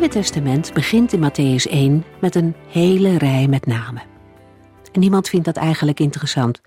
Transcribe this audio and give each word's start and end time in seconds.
Nieuwe 0.00 0.14
Testament 0.14 0.72
begint 0.72 1.12
in 1.12 1.30
Matthäus 1.30 1.70
1 1.70 2.04
met 2.20 2.34
een 2.34 2.54
hele 2.68 3.18
rij 3.18 3.46
met 3.48 3.66
namen. 3.66 4.02
En 4.92 5.00
niemand 5.00 5.28
vindt 5.28 5.44
dat 5.44 5.56
eigenlijk 5.56 6.00
interessant. 6.00 6.60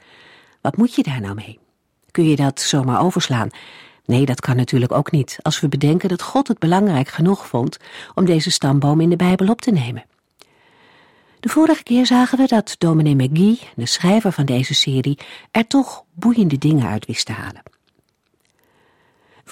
Wat 0.61 0.77
moet 0.77 0.95
je 0.95 1.03
daar 1.03 1.21
nou 1.21 1.35
mee? 1.35 1.59
Kun 2.11 2.29
je 2.29 2.35
dat 2.35 2.61
zomaar 2.61 3.01
overslaan? 3.01 3.49
Nee, 4.05 4.25
dat 4.25 4.39
kan 4.39 4.55
natuurlijk 4.55 4.91
ook 4.91 5.11
niet, 5.11 5.37
als 5.41 5.59
we 5.59 5.67
bedenken 5.67 6.09
dat 6.09 6.21
God 6.21 6.47
het 6.47 6.59
belangrijk 6.59 7.07
genoeg 7.07 7.47
vond 7.47 7.77
om 8.15 8.25
deze 8.25 8.51
stamboom 8.51 9.01
in 9.01 9.09
de 9.09 9.15
Bijbel 9.15 9.47
op 9.47 9.61
te 9.61 9.71
nemen. 9.71 10.05
De 11.39 11.49
vorige 11.49 11.83
keer 11.83 12.05
zagen 12.05 12.37
we 12.37 12.47
dat 12.47 12.75
dominee 12.77 13.15
McGee, 13.15 13.59
de 13.75 13.85
schrijver 13.85 14.31
van 14.31 14.45
deze 14.45 14.73
serie, 14.73 15.19
er 15.51 15.67
toch 15.67 16.03
boeiende 16.13 16.57
dingen 16.57 16.87
uit 16.87 17.05
wist 17.05 17.25
te 17.25 17.31
halen. 17.31 17.72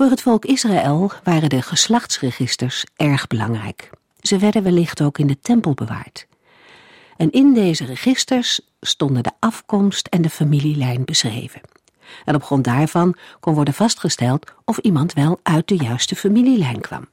Voor 0.02 0.10
het 0.10 0.22
volk 0.22 0.46
Israël 0.46 1.12
waren 1.24 1.50
de 1.50 1.62
geslachtsregisters 1.62 2.86
erg 2.96 3.28
belangrijk. 3.28 3.90
Ze 4.20 4.38
werden 4.38 4.64
wellicht 4.64 5.02
ook 5.02 5.18
in 5.18 5.28
de 5.28 5.40
tempel 5.40 5.74
bewaard. 5.74 6.28
En 7.18 7.32
in 7.32 7.54
deze 7.54 7.86
registers 7.86 8.62
stonden 8.80 9.24
de 9.24 9.32
afkomst 9.40 10.08
en 10.08 10.22
de 10.22 10.30
familielijn 10.30 11.06
beschreven. 11.06 11.62
En 12.26 12.36
op 12.36 12.44
grond 12.44 12.64
daarvan 12.64 13.16
kon 13.40 13.54
worden 13.54 13.74
vastgesteld 13.74 14.54
of 14.66 14.78
iemand 14.78 15.14
wel 15.14 15.40
uit 15.44 15.68
de 15.68 15.78
juiste 15.78 16.16
familielijn 16.16 16.82
kwam. 16.82 17.08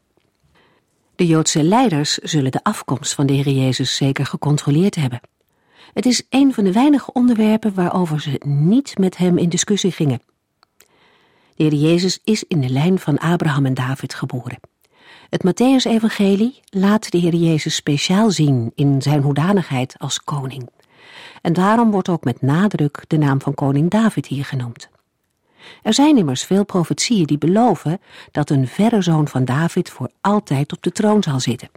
De 1.17 1.27
Joodse 1.27 1.63
leiders 1.63 2.15
zullen 2.15 2.53
de 2.53 2.63
afkomst 2.63 3.15
van 3.15 3.27
de 3.27 3.33
Heer 3.33 3.49
Jezus 3.49 3.97
zeker 3.97 4.27
gecontroleerd 4.27 4.95
hebben. 4.95 5.21
Het 5.93 6.07
is 6.07 6.23
een 6.31 6.55
van 6.55 6.65
de 6.65 6.73
weinige 6.73 7.13
onderwerpen 7.13 7.75
waarover 7.75 8.21
ze 8.21 8.41
niet 8.45 8.99
met 8.99 9.17
hem 9.17 9.39
in 9.39 9.49
discussie 9.49 9.93
gingen. 9.93 10.28
De 11.59 11.65
Heer 11.65 11.75
Jezus 11.75 12.19
is 12.25 12.45
in 12.45 12.61
de 12.61 12.69
lijn 12.69 12.99
van 12.99 13.19
Abraham 13.19 13.67
en 13.67 13.75
David 13.75 14.15
geboren. 14.15 14.61
Het 15.31 15.45
Matthäus-evangelie 15.45 16.61
laat 16.71 17.11
de 17.11 17.19
Heer 17.19 17.35
Jezus 17.35 17.75
speciaal 17.75 18.31
zien 18.31 18.73
in 18.75 19.03
zijn 19.03 19.23
hoedanigheid 19.23 19.95
als 19.99 20.25
koning. 20.25 20.69
En 21.43 21.53
daarom 21.53 21.91
wordt 21.91 22.09
ook 22.09 22.25
met 22.25 22.43
nadruk 22.43 23.05
de 23.07 23.17
naam 23.19 23.41
van 23.41 23.55
koning 23.55 23.91
David 23.91 24.27
hier 24.27 24.45
genoemd. 24.45 24.89
Er 25.83 25.95
zijn 25.95 26.17
immers 26.17 26.45
veel 26.45 26.65
profetieën 26.65 27.27
die 27.27 27.39
beloven 27.39 28.01
dat 28.31 28.51
een 28.51 28.67
verre 28.67 29.03
zoon 29.03 29.29
van 29.29 29.45
David 29.45 29.91
voor 29.91 30.11
altijd 30.21 30.73
op 30.73 30.83
de 30.83 30.93
troon 30.93 31.23
zal 31.23 31.41
zitten. 31.41 31.71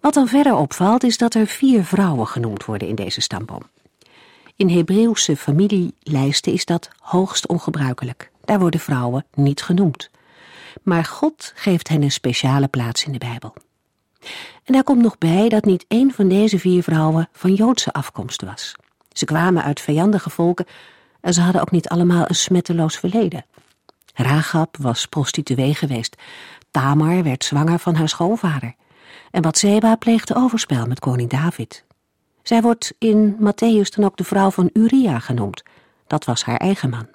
Wat 0.00 0.14
dan 0.14 0.28
verder 0.28 0.54
opvalt 0.54 1.04
is 1.04 1.18
dat 1.18 1.34
er 1.34 1.46
vier 1.46 1.84
vrouwen 1.84 2.26
genoemd 2.26 2.64
worden 2.64 2.88
in 2.88 2.94
deze 2.94 3.20
stamboom. 3.20 3.62
In 4.56 4.68
Hebreeuwse 4.68 5.36
familielijsten 5.36 6.52
is 6.52 6.64
dat 6.64 6.88
hoogst 6.98 7.46
ongebruikelijk. 7.46 8.30
Daar 8.44 8.58
worden 8.58 8.80
vrouwen 8.80 9.26
niet 9.34 9.62
genoemd. 9.62 10.10
Maar 10.82 11.04
God 11.04 11.52
geeft 11.54 11.88
hen 11.88 12.02
een 12.02 12.10
speciale 12.10 12.68
plaats 12.68 13.04
in 13.04 13.12
de 13.12 13.18
Bijbel. 13.18 13.54
En 14.64 14.72
daar 14.72 14.82
komt 14.82 15.02
nog 15.02 15.18
bij 15.18 15.48
dat 15.48 15.64
niet 15.64 15.84
één 15.88 16.12
van 16.12 16.28
deze 16.28 16.58
vier 16.58 16.82
vrouwen 16.82 17.28
van 17.32 17.54
Joodse 17.54 17.92
afkomst 17.92 18.42
was. 18.42 18.74
Ze 19.12 19.24
kwamen 19.24 19.62
uit 19.62 19.80
vijandige 19.80 20.30
volken 20.30 20.66
en 21.20 21.34
ze 21.34 21.40
hadden 21.40 21.60
ook 21.60 21.70
niet 21.70 21.88
allemaal 21.88 22.24
een 22.28 22.34
smetteloos 22.34 22.96
verleden. 22.96 23.44
Rahab 24.14 24.76
was 24.76 25.06
prostituee 25.06 25.74
geweest. 25.74 26.16
Tamar 26.70 27.22
werd 27.22 27.44
zwanger 27.44 27.78
van 27.78 27.94
haar 27.94 28.08
schoonvader. 28.08 28.74
En 29.30 29.42
Bathseba 29.42 29.96
pleegde 29.96 30.34
overspel 30.34 30.86
met 30.86 30.98
koning 30.98 31.30
David. 31.30 31.85
Zij 32.46 32.62
wordt 32.62 32.94
in 32.98 33.36
Matthäus 33.40 33.88
dan 33.94 34.04
ook 34.04 34.16
de 34.16 34.24
vrouw 34.24 34.50
van 34.50 34.70
Uria 34.72 35.18
genoemd. 35.18 35.62
Dat 36.06 36.24
was 36.24 36.44
haar 36.44 36.56
eigen 36.56 36.90
man. 36.90 37.08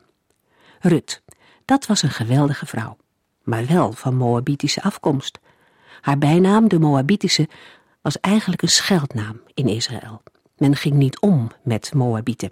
Rut, 0.79 1.21
dat 1.65 1.85
was 1.85 2.01
een 2.01 2.09
geweldige 2.09 2.65
vrouw, 2.65 2.97
maar 3.43 3.65
wel 3.65 3.91
van 3.91 4.15
Moabitische 4.15 4.81
afkomst. 4.81 5.39
Haar 6.01 6.17
bijnaam, 6.17 6.67
de 6.67 6.79
Moabitische, 6.79 7.49
was 8.01 8.19
eigenlijk 8.19 8.61
een 8.61 8.69
scheldnaam 8.69 9.41
in 9.53 9.67
Israël. 9.67 10.21
Men 10.57 10.75
ging 10.75 10.95
niet 10.95 11.19
om 11.19 11.51
met 11.63 11.93
Moabieten. 11.93 12.51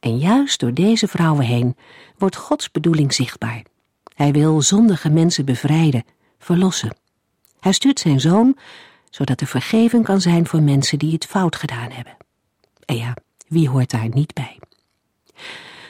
En 0.00 0.18
juist 0.18 0.60
door 0.60 0.74
deze 0.74 1.08
vrouwen 1.08 1.44
heen 1.44 1.76
wordt 2.16 2.36
Gods 2.36 2.70
bedoeling 2.70 3.14
zichtbaar. 3.14 3.62
Hij 4.14 4.32
wil 4.32 4.62
zondige 4.62 5.10
mensen 5.10 5.44
bevrijden, 5.44 6.04
verlossen. 6.38 6.96
Hij 7.60 7.72
stuurt 7.72 7.98
zijn 7.98 8.20
zoon, 8.20 8.56
zodat 9.10 9.40
er 9.40 9.46
vergeving 9.46 10.04
kan 10.04 10.20
zijn 10.20 10.46
voor 10.46 10.62
mensen 10.62 10.98
die 10.98 11.12
het 11.12 11.26
fout 11.26 11.56
gedaan 11.56 11.90
hebben. 11.90 12.16
En 12.84 12.96
ja, 12.96 13.14
wie 13.48 13.68
hoort 13.68 13.90
daar 13.90 14.08
niet 14.08 14.34
bij? 14.34 14.58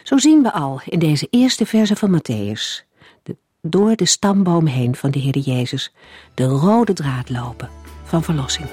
Zo 0.02 0.18
zien 0.18 0.42
we 0.42 0.52
al 0.52 0.80
in 0.84 0.98
deze 0.98 1.26
eerste 1.30 1.66
verse 1.66 1.96
van 1.96 2.20
Matthäus, 2.20 2.86
de, 3.22 3.36
door 3.62 3.96
de 3.96 4.06
stamboom 4.06 4.66
heen 4.66 4.96
van 4.96 5.10
de 5.10 5.18
Heer 5.18 5.38
Jezus, 5.38 5.92
de 6.34 6.44
rode 6.44 6.92
draad 6.92 7.30
lopen 7.30 7.70
van 8.04 8.22
verlossing. 8.22 8.68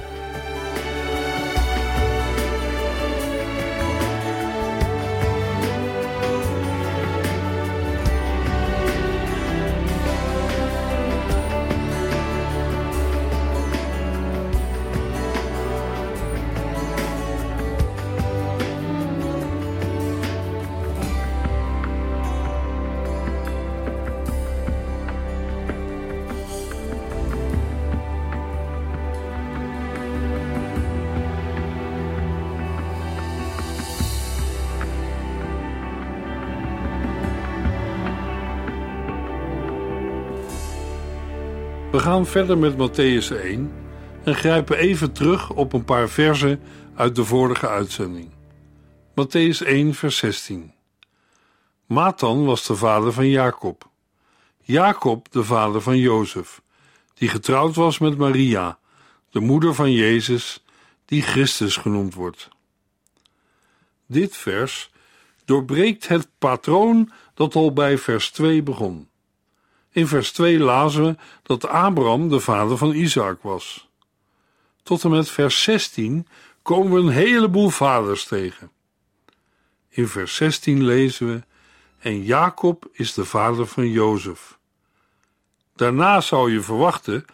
We 41.96 42.02
gaan 42.02 42.26
verder 42.26 42.58
met 42.58 42.74
Matthäus 42.74 43.42
1 43.42 43.72
en 44.24 44.36
grijpen 44.36 44.78
even 44.78 45.12
terug 45.12 45.50
op 45.50 45.74
een 45.74 45.86
paar 45.86 46.10
versen 46.10 46.62
uit 46.96 47.16
de 47.16 47.26
vorige 47.26 47.68
uitzending. 47.68 48.30
Matthäus 49.12 49.66
1, 49.66 49.94
vers 49.94 50.18
16. 50.18 50.74
Matan 51.86 52.46
was 52.46 52.66
de 52.66 52.76
vader 52.76 53.14
van 53.14 53.30
Jacob. 53.30 53.90
Jacob 54.62 55.32
de 55.32 55.44
vader 55.44 55.82
van 55.82 55.98
Jozef, 55.98 56.62
die 57.14 57.30
getrouwd 57.30 57.76
was 57.76 58.00
met 58.00 58.18
Maria, 58.18 58.80
de 59.30 59.40
moeder 59.40 59.74
van 59.74 59.92
Jezus, 59.92 60.64
die 61.06 61.22
Christus 61.22 61.78
genoemd 61.78 62.14
wordt. 62.14 62.50
Dit 64.06 64.36
vers 64.36 64.92
doorbreekt 65.46 66.08
het 66.08 66.28
patroon 66.38 67.12
dat 67.34 67.56
al 67.56 67.74
bij 67.74 67.98
vers 67.98 68.32
2 68.32 68.64
begon. 68.64 69.10
In 69.96 70.08
vers 70.08 70.32
2 70.32 70.60
lazen 70.60 71.04
we 71.04 71.16
dat 71.44 71.68
Abraham 71.68 72.30
de 72.30 72.40
vader 72.40 72.78
van 72.78 72.94
Isaac 72.94 73.42
was. 73.42 73.88
Tot 74.84 75.04
en 75.04 75.10
met 75.10 75.30
vers 75.30 75.64
16 75.64 76.28
komen 76.62 76.92
we 76.92 77.00
een 77.00 77.14
heleboel 77.14 77.70
vaders 77.70 78.26
tegen. 78.26 78.72
In 79.90 80.08
vers 80.08 80.36
16 80.36 80.84
lezen 80.84 81.28
we: 81.28 81.44
En 82.00 82.24
Jacob 82.24 82.88
is 82.92 83.14
de 83.14 83.26
vader 83.26 83.68
van 83.68 83.90
Jozef. 83.90 84.58
Daarna 85.76 86.22
zou 86.22 86.52
je 86.52 86.62
verwachten 86.62 87.26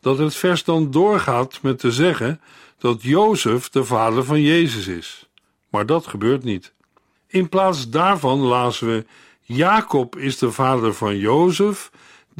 dat 0.00 0.18
het 0.18 0.34
vers 0.34 0.64
dan 0.64 0.90
doorgaat 0.90 1.62
met 1.62 1.78
te 1.78 1.92
zeggen 1.92 2.40
dat 2.78 3.02
Jozef 3.02 3.68
de 3.68 3.84
vader 3.84 4.24
van 4.24 4.40
Jezus 4.40 4.86
is. 4.86 5.28
Maar 5.68 5.86
dat 5.86 6.06
gebeurt 6.06 6.44
niet. 6.44 6.72
In 7.26 7.48
plaats 7.48 7.88
daarvan 7.88 8.38
lazen 8.38 8.86
we: 8.86 9.06
Jacob 9.40 10.16
is 10.16 10.38
de 10.38 10.52
vader 10.52 10.94
van 10.94 11.16
Jozef 11.16 11.90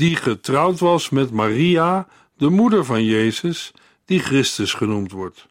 die 0.00 0.16
getrouwd 0.16 0.78
was 0.78 1.08
met 1.08 1.30
Maria, 1.30 2.06
de 2.36 2.48
moeder 2.48 2.84
van 2.84 3.04
Jezus, 3.04 3.72
die 4.04 4.18
Christus 4.18 4.72
genoemd 4.72 5.12
wordt. 5.12 5.46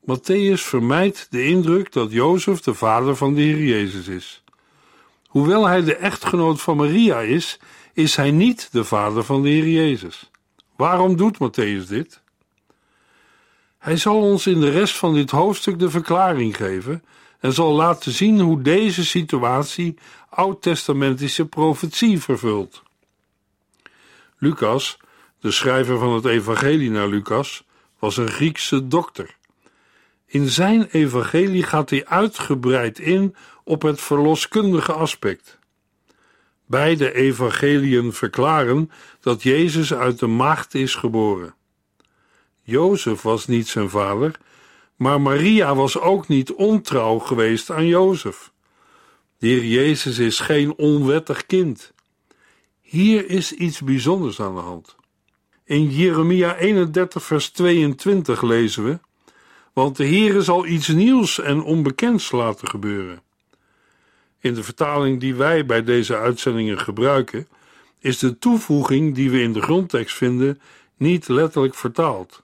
Matthäus 0.00 0.62
vermijdt 0.62 1.26
de 1.30 1.44
indruk 1.44 1.92
dat 1.92 2.12
Jozef 2.12 2.60
de 2.60 2.74
vader 2.74 3.16
van 3.16 3.34
de 3.34 3.40
Heer 3.40 3.62
Jezus 3.62 4.06
is. 4.06 4.42
Hoewel 5.26 5.66
hij 5.66 5.82
de 5.82 5.96
echtgenoot 5.96 6.60
van 6.60 6.76
Maria 6.76 7.20
is, 7.20 7.58
is 7.92 8.16
hij 8.16 8.30
niet 8.30 8.68
de 8.72 8.84
vader 8.84 9.24
van 9.24 9.42
de 9.42 9.48
Heer 9.48 9.68
Jezus. 9.68 10.30
Waarom 10.76 11.16
doet 11.16 11.36
Matthäus 11.36 11.88
dit? 11.88 12.20
Hij 13.78 13.96
zal 13.96 14.20
ons 14.20 14.46
in 14.46 14.60
de 14.60 14.70
rest 14.70 14.96
van 14.96 15.14
dit 15.14 15.30
hoofdstuk 15.30 15.78
de 15.78 15.90
verklaring 15.90 16.56
geven 16.56 17.04
en 17.40 17.52
zal 17.52 17.72
laten 17.72 18.12
zien 18.12 18.40
hoe 18.40 18.62
deze 18.62 19.04
situatie 19.04 19.98
oud-testamentische 20.28 21.46
profetie 21.46 22.20
vervult. 22.20 22.82
Lucas, 24.44 24.96
de 25.40 25.50
schrijver 25.50 25.98
van 25.98 26.14
het 26.14 26.24
evangelie 26.24 26.90
naar 26.90 27.08
Lucas, 27.08 27.64
was 27.98 28.16
een 28.16 28.30
Griekse 28.30 28.88
dokter. 28.88 29.36
In 30.26 30.48
zijn 30.48 30.88
evangelie 30.90 31.62
gaat 31.62 31.90
hij 31.90 32.06
uitgebreid 32.06 32.98
in 32.98 33.36
op 33.64 33.82
het 33.82 34.00
verloskundige 34.00 34.92
aspect. 34.92 35.58
Beide 36.66 37.12
evangeliën 37.12 38.12
verklaren 38.12 38.90
dat 39.20 39.42
Jezus 39.42 39.94
uit 39.94 40.18
de 40.18 40.26
maagd 40.26 40.74
is 40.74 40.94
geboren. 40.94 41.54
Jozef 42.62 43.22
was 43.22 43.46
niet 43.46 43.68
zijn 43.68 43.90
vader, 43.90 44.38
maar 44.96 45.20
Maria 45.20 45.74
was 45.74 45.98
ook 45.98 46.28
niet 46.28 46.52
ontrouw 46.52 47.18
geweest 47.18 47.70
aan 47.70 47.86
Jozef. 47.86 48.52
De 49.38 49.46
Heer 49.46 49.64
Jezus 49.64 50.18
is 50.18 50.40
geen 50.40 50.74
onwettig 50.74 51.46
kind. 51.46 51.93
Hier 52.94 53.30
is 53.30 53.52
iets 53.52 53.80
bijzonders 53.80 54.40
aan 54.40 54.54
de 54.54 54.60
hand. 54.60 54.96
In 55.64 55.90
Jeremia 55.90 56.56
31, 56.56 57.22
vers 57.22 57.50
22 57.50 58.42
lezen 58.42 58.84
we: 58.84 58.98
Want 59.72 59.96
de 59.96 60.04
Heer 60.04 60.42
zal 60.42 60.66
iets 60.66 60.88
nieuws 60.88 61.40
en 61.40 61.62
onbekends 61.62 62.30
laten 62.30 62.68
gebeuren. 62.68 63.22
In 64.40 64.54
de 64.54 64.62
vertaling 64.62 65.20
die 65.20 65.34
wij 65.34 65.66
bij 65.66 65.82
deze 65.82 66.16
uitzendingen 66.16 66.78
gebruiken, 66.78 67.48
is 67.98 68.18
de 68.18 68.38
toevoeging 68.38 69.14
die 69.14 69.30
we 69.30 69.40
in 69.40 69.52
de 69.52 69.62
grondtekst 69.62 70.16
vinden 70.16 70.60
niet 70.96 71.28
letterlijk 71.28 71.74
vertaald. 71.74 72.42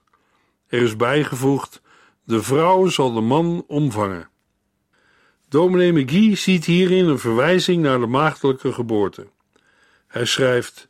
Er 0.67 0.81
is 0.81 0.95
bijgevoegd: 0.95 1.81
De 2.23 2.43
vrouw 2.43 2.87
zal 2.87 3.13
de 3.13 3.21
man 3.21 3.63
omvangen. 3.67 4.29
Dominee 5.49 5.91
McGee 5.91 6.35
ziet 6.35 6.65
hierin 6.65 7.07
een 7.07 7.19
verwijzing 7.19 7.81
naar 7.83 7.99
de 7.99 8.07
maagdelijke 8.07 8.73
geboorte. 8.73 9.27
Hij 10.11 10.25
schrijft: 10.25 10.87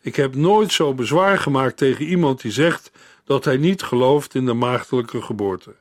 Ik 0.00 0.16
heb 0.16 0.34
nooit 0.34 0.72
zo 0.72 0.94
bezwaar 0.94 1.38
gemaakt 1.38 1.76
tegen 1.76 2.04
iemand 2.04 2.40
die 2.40 2.52
zegt 2.52 2.90
dat 3.24 3.44
hij 3.44 3.56
niet 3.56 3.82
gelooft 3.82 4.34
in 4.34 4.46
de 4.46 4.52
maagdelijke 4.52 5.22
geboorte. 5.22 5.74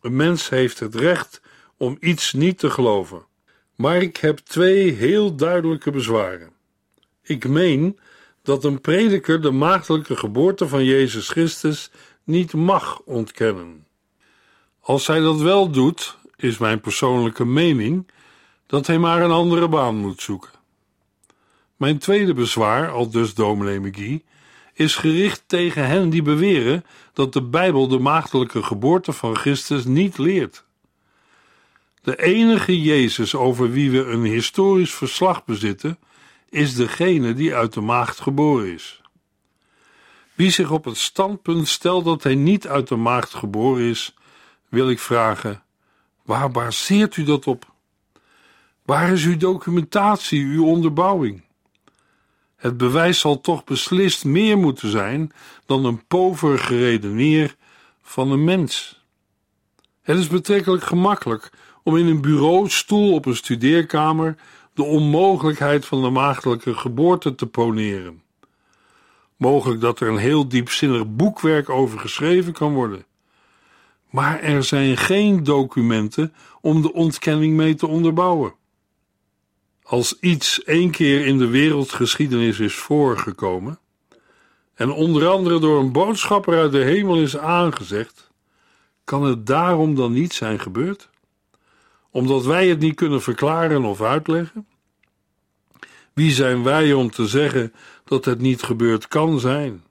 Een 0.00 0.16
mens 0.16 0.48
heeft 0.48 0.78
het 0.78 0.94
recht 0.94 1.40
om 1.76 1.96
iets 2.00 2.32
niet 2.32 2.58
te 2.58 2.70
geloven. 2.70 3.26
Maar 3.74 3.96
ik 3.96 4.16
heb 4.16 4.38
twee 4.38 4.92
heel 4.92 5.36
duidelijke 5.36 5.90
bezwaren. 5.90 6.52
Ik 7.22 7.48
meen 7.48 7.98
dat 8.42 8.64
een 8.64 8.80
prediker 8.80 9.42
de 9.42 9.50
maagdelijke 9.50 10.16
geboorte 10.16 10.68
van 10.68 10.84
Jezus 10.84 11.28
Christus 11.28 11.90
niet 12.24 12.52
mag 12.52 13.00
ontkennen. 13.04 13.86
Als 14.80 15.06
hij 15.06 15.20
dat 15.20 15.40
wel 15.40 15.70
doet, 15.70 16.16
is 16.36 16.58
mijn 16.58 16.80
persoonlijke 16.80 17.44
mening 17.44 18.10
dat 18.66 18.86
hij 18.86 18.98
maar 18.98 19.22
een 19.22 19.30
andere 19.30 19.68
baan 19.68 19.96
moet 19.96 20.20
zoeken. 20.20 20.59
Mijn 21.80 21.98
tweede 21.98 22.34
bezwaar, 22.34 22.90
al 22.90 23.10
dus 23.10 23.34
dominee 23.34 23.80
McGee, 23.80 24.24
is 24.74 24.96
gericht 24.96 25.42
tegen 25.46 25.86
hen 25.86 26.10
die 26.10 26.22
beweren 26.22 26.84
dat 27.12 27.32
de 27.32 27.42
Bijbel 27.42 27.88
de 27.88 27.98
maagdelijke 27.98 28.62
geboorte 28.62 29.12
van 29.12 29.36
Christus 29.36 29.84
niet 29.84 30.18
leert. 30.18 30.64
De 32.02 32.22
enige 32.22 32.82
Jezus 32.82 33.34
over 33.34 33.70
wie 33.70 33.90
we 33.90 34.04
een 34.04 34.24
historisch 34.24 34.94
verslag 34.94 35.44
bezitten, 35.44 35.98
is 36.48 36.74
degene 36.74 37.34
die 37.34 37.54
uit 37.54 37.72
de 37.72 37.80
maagd 37.80 38.20
geboren 38.20 38.72
is. 38.72 39.00
Wie 40.34 40.50
zich 40.50 40.70
op 40.70 40.84
het 40.84 40.96
standpunt 40.96 41.68
stelt 41.68 42.04
dat 42.04 42.22
hij 42.22 42.34
niet 42.34 42.68
uit 42.68 42.88
de 42.88 42.96
maagd 42.96 43.34
geboren 43.34 43.82
is, 43.82 44.14
wil 44.68 44.90
ik 44.90 44.98
vragen: 44.98 45.62
waar 46.22 46.50
baseert 46.50 47.16
u 47.16 47.24
dat 47.24 47.46
op? 47.46 47.72
Waar 48.82 49.12
is 49.12 49.24
uw 49.24 49.36
documentatie, 49.36 50.44
uw 50.44 50.64
onderbouwing? 50.64 51.48
Het 52.60 52.76
bewijs 52.76 53.18
zal 53.18 53.40
toch 53.40 53.64
beslist 53.64 54.24
meer 54.24 54.58
moeten 54.58 54.90
zijn 54.90 55.32
dan 55.66 55.84
een 55.84 56.06
pover 56.06 56.58
geredeneer 56.58 57.56
van 58.02 58.30
een 58.30 58.44
mens. 58.44 59.04
Het 60.02 60.18
is 60.18 60.28
betrekkelijk 60.28 60.82
gemakkelijk 60.82 61.50
om 61.82 61.96
in 61.96 62.06
een 62.06 62.20
bureaustoel 62.20 63.14
op 63.14 63.26
een 63.26 63.36
studeerkamer 63.36 64.36
de 64.74 64.82
onmogelijkheid 64.82 65.86
van 65.86 66.02
de 66.02 66.10
maagdelijke 66.10 66.74
geboorte 66.74 67.34
te 67.34 67.46
poneren. 67.46 68.22
Mogelijk 69.36 69.80
dat 69.80 70.00
er 70.00 70.08
een 70.08 70.16
heel 70.16 70.48
diepzinnig 70.48 71.14
boekwerk 71.14 71.68
over 71.68 71.98
geschreven 71.98 72.52
kan 72.52 72.74
worden. 72.74 73.04
Maar 74.10 74.40
er 74.40 74.64
zijn 74.64 74.96
geen 74.96 75.44
documenten 75.44 76.34
om 76.60 76.82
de 76.82 76.92
ontkenning 76.92 77.54
mee 77.56 77.74
te 77.74 77.86
onderbouwen. 77.86 78.54
Als 79.90 80.18
iets 80.20 80.64
één 80.64 80.90
keer 80.90 81.26
in 81.26 81.38
de 81.38 81.46
wereldgeschiedenis 81.46 82.58
is 82.58 82.74
voorgekomen, 82.74 83.78
en 84.74 84.90
onder 84.90 85.28
andere 85.28 85.60
door 85.60 85.80
een 85.80 85.92
boodschapper 85.92 86.58
uit 86.58 86.72
de 86.72 86.78
hemel 86.78 87.16
is 87.16 87.36
aangezegd, 87.36 88.30
kan 89.04 89.22
het 89.22 89.46
daarom 89.46 89.94
dan 89.94 90.12
niet 90.12 90.32
zijn 90.32 90.60
gebeurd? 90.60 91.10
Omdat 92.10 92.44
wij 92.44 92.68
het 92.68 92.78
niet 92.78 92.94
kunnen 92.94 93.22
verklaren 93.22 93.84
of 93.84 94.02
uitleggen? 94.02 94.66
Wie 96.12 96.30
zijn 96.30 96.62
wij 96.62 96.92
om 96.92 97.10
te 97.10 97.26
zeggen 97.26 97.72
dat 98.04 98.24
het 98.24 98.40
niet 98.40 98.62
gebeurd 98.62 99.08
kan 99.08 99.40
zijn? 99.40 99.84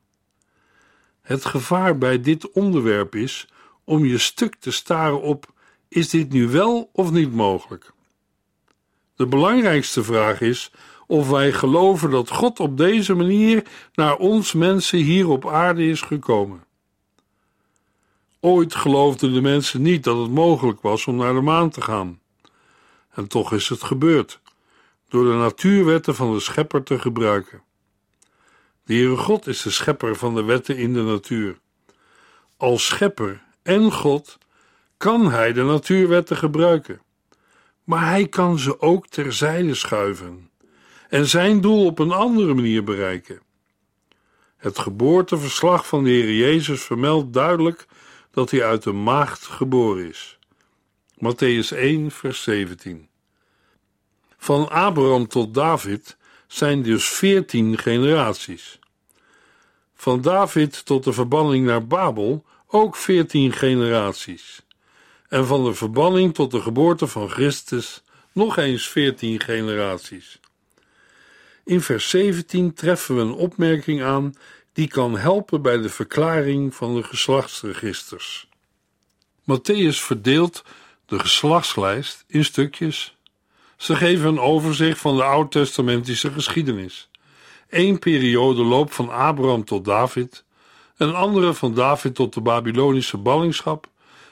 Het 1.22 1.46
gevaar 1.46 1.98
bij 1.98 2.22
dit 2.22 2.52
onderwerp 2.52 3.16
is 3.16 3.48
om 3.84 4.06
je 4.06 4.18
stuk 4.18 4.56
te 4.56 4.72
staren 4.72 5.22
op: 5.22 5.54
is 5.88 6.10
dit 6.10 6.30
nu 6.32 6.48
wel 6.48 6.90
of 6.94 7.12
niet 7.12 7.34
mogelijk? 7.34 7.94
De 9.20 9.28
belangrijkste 9.28 10.04
vraag 10.04 10.42
is 10.42 10.72
of 11.08 11.30
wij 11.30 11.52
geloven 11.52 12.10
dat 12.10 12.30
God 12.30 12.60
op 12.60 12.78
deze 12.78 13.14
manier 13.14 13.64
naar 13.94 14.16
ons 14.16 14.54
mensen 14.54 15.00
hier 15.00 15.30
op 15.30 15.48
aarde 15.48 15.88
is 15.88 16.02
gekomen. 16.02 16.64
Ooit 18.40 18.76
geloofden 18.76 19.34
de 19.34 19.42
mensen 19.42 19.82
niet 19.82 20.04
dat 20.04 20.18
het 20.18 20.32
mogelijk 20.32 20.82
was 20.82 21.08
om 21.08 21.16
naar 21.16 21.34
de 21.34 21.42
maan 21.42 21.70
te 21.70 21.82
gaan. 21.82 22.20
En 23.10 23.28
toch 23.28 23.54
is 23.54 23.70
het 23.70 23.84
gebeurd, 23.84 24.40
door 25.10 25.24
de 25.24 25.38
natuurwetten 25.38 26.16
van 26.16 26.34
de 26.34 26.40
schepper 26.40 26.84
te 26.84 27.00
gebruiken. 27.00 27.62
De 28.84 28.94
Heere 28.94 29.18
God 29.18 29.48
is 29.48 29.62
de 29.62 29.72
schepper 29.72 30.16
van 30.16 30.36
de 30.36 30.44
wetten 30.44 30.78
in 30.78 30.94
de 30.94 31.04
natuur. 31.04 31.60
Als 32.58 32.86
schepper 32.86 33.44
en 33.64 33.92
God 33.92 34.38
kan 34.98 35.32
hij 35.32 35.54
de 35.54 35.64
natuurwetten 35.64 36.38
gebruiken. 36.38 37.02
Maar 37.90 38.10
hij 38.10 38.28
kan 38.28 38.60
ze 38.60 38.82
ook 38.82 39.08
terzijde 39.08 39.74
schuiven 39.74 40.50
en 41.08 41.28
zijn 41.28 41.62
doel 41.62 41.86
op 41.86 42.00
een 42.00 42.12
andere 42.12 42.54
manier 42.54 42.84
bereiken. 42.84 43.42
Het 44.58 44.80
geboorteverslag 44.80 45.88
van 45.88 46.04
de 46.04 46.10
Heer 46.10 46.34
Jezus 46.34 46.82
vermeldt 46.82 47.34
duidelijk 47.34 47.86
dat 48.32 48.52
hij 48.52 48.64
uit 48.66 48.86
een 48.86 49.04
maagd 49.04 49.46
geboren 49.46 50.08
is. 50.08 50.38
Matthäus 51.16 51.78
1, 51.78 52.12
vers 52.12 52.44
17. 52.44 53.10
Van 54.38 54.70
Abraham 54.70 55.28
tot 55.28 55.54
David 55.54 56.18
zijn 56.48 56.82
dus 56.82 57.10
veertien 57.10 57.78
generaties. 57.78 58.80
Van 59.96 60.22
David 60.22 60.86
tot 60.86 61.04
de 61.04 61.14
verbanning 61.14 61.66
naar 61.66 61.88
Babel 61.88 62.46
ook 62.68 62.96
veertien 62.96 63.52
generaties. 63.52 64.68
En 65.30 65.46
van 65.46 65.64
de 65.64 65.74
verbanning 65.74 66.34
tot 66.34 66.52
de 66.52 66.62
geboorte 66.62 67.08
van 67.08 67.30
Christus 67.30 68.02
nog 68.32 68.58
eens 68.58 68.88
veertien 68.88 69.40
generaties. 69.40 70.40
In 71.64 71.82
vers 71.82 72.10
17 72.10 72.74
treffen 72.74 73.16
we 73.16 73.22
een 73.22 73.34
opmerking 73.34 74.04
aan 74.04 74.36
die 74.74 74.88
kan 74.88 75.18
helpen 75.18 75.62
bij 75.62 75.78
de 75.78 75.90
verklaring 75.90 76.76
van 76.76 76.96
de 76.96 77.04
geslachtsregisters. 77.04 78.48
Matthäus 79.42 80.00
verdeelt 80.02 80.64
de 81.06 81.20
geslachtslijst 81.20 82.24
in 82.28 82.46
stukjes. 82.46 83.16
Ze 83.78 83.96
geven 83.96 84.28
een 84.28 84.40
overzicht 84.40 85.00
van 85.00 85.16
de 85.16 85.24
oud-testamentische 85.24 86.32
geschiedenis. 86.32 87.10
Eén 87.70 88.00
periode 88.00 88.64
loopt 88.64 88.96
van 88.96 89.10
Abraham 89.10 89.64
tot 89.64 89.86
David, 89.86 90.44
een 90.98 91.14
andere 91.14 91.54
van 91.54 91.74
David 91.74 92.16
tot 92.16 92.34
de 92.34 92.42
Babylonische 92.42 93.18
ballingschap 93.18 93.88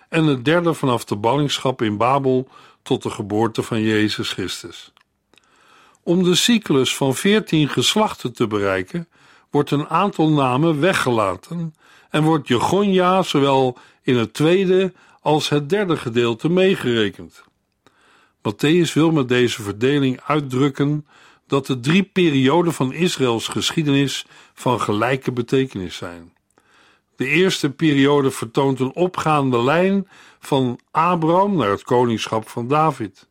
en 0.10 0.26
een 0.26 0.44
derde 0.44 0.74
vanaf 0.74 1.06
de 1.06 1.16
ballingschap 1.16 1.82
in 1.82 1.98
Babel 1.98 2.48
tot 2.82 3.04
de 3.04 3.10
geboorte 3.10 3.64
van 3.64 3.82
Jezus 3.82 4.32
Christus. 4.32 4.92
Om 6.04 6.24
de 6.24 6.36
cyclus 6.36 6.96
van 6.96 7.16
veertien 7.16 7.70
geslachten 7.70 8.34
te 8.34 8.48
bereiken, 8.48 9.08
wordt 9.50 9.72
een 9.72 9.88
aantal 9.88 10.30
namen 10.30 10.80
weggelaten 10.80 11.76
en 12.10 12.24
wordt 12.24 12.48
Jegonja 12.48 13.24
zowel 13.24 13.78
in 14.02 14.18
het 14.18 14.34
tweede 14.34 14.94
als 15.22 15.50
het 15.50 15.70
derde 15.70 15.98
gedeelte 15.98 16.50
meegerekend. 16.50 17.44
Matthäus 18.38 18.94
wil 18.94 19.12
met 19.12 19.28
deze 19.28 19.62
verdeling 19.62 20.22
uitdrukken 20.26 21.08
dat 21.48 21.66
de 21.66 21.80
drie 21.80 22.04
perioden 22.04 22.74
van 22.74 22.94
Israëls 22.94 23.48
geschiedenis 23.48 24.26
van 24.54 24.82
gelijke 24.82 25.32
betekenis 25.32 25.96
zijn. 25.96 26.34
De 27.18 27.28
eerste 27.28 27.70
periode 27.70 28.32
vertoont 28.32 28.80
een 28.80 28.96
opgaande 28.96 29.64
lijn 29.64 30.08
van 30.40 30.80
Abraham 30.92 31.56
naar 31.56 31.70
het 31.70 31.84
koningschap 31.84 32.50
van 32.50 32.68
David. 32.68 33.28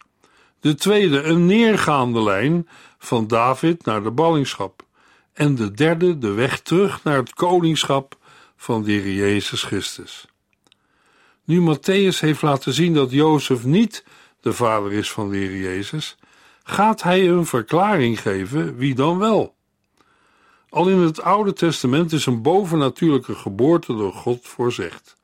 De 0.60 0.74
tweede 0.74 1.22
een 1.22 1.46
neergaande 1.46 2.22
lijn 2.22 2.68
van 2.98 3.26
David 3.26 3.84
naar 3.84 4.02
de 4.02 4.10
ballingschap. 4.10 4.84
En 5.32 5.54
de 5.54 5.70
derde 5.70 6.18
de 6.18 6.30
weg 6.30 6.60
terug 6.60 7.04
naar 7.04 7.16
het 7.16 7.34
koningschap 7.34 8.18
van 8.56 8.82
de 8.82 9.14
Jezus 9.14 9.62
Christus. 9.62 10.26
Nu 11.44 11.60
Matthäus 11.60 12.20
heeft 12.20 12.42
laten 12.42 12.72
zien 12.72 12.94
dat 12.94 13.10
Jozef 13.10 13.64
niet 13.64 14.04
de 14.40 14.52
vader 14.52 14.92
is 14.92 15.12
van 15.12 15.30
de 15.30 15.58
Jezus, 15.58 16.16
gaat 16.62 17.02
hij 17.02 17.28
een 17.28 17.46
verklaring 17.46 18.20
geven 18.20 18.76
wie 18.76 18.94
dan 18.94 19.18
wel. 19.18 19.55
Al 20.76 20.88
in 20.88 20.98
het 20.98 21.22
Oude 21.22 21.52
Testament 21.52 22.12
is 22.12 22.26
een 22.26 22.42
bovennatuurlijke 22.42 23.34
geboorte 23.34 23.96
door 23.96 24.12
God 24.12 24.38
voorzegd. 24.42 25.16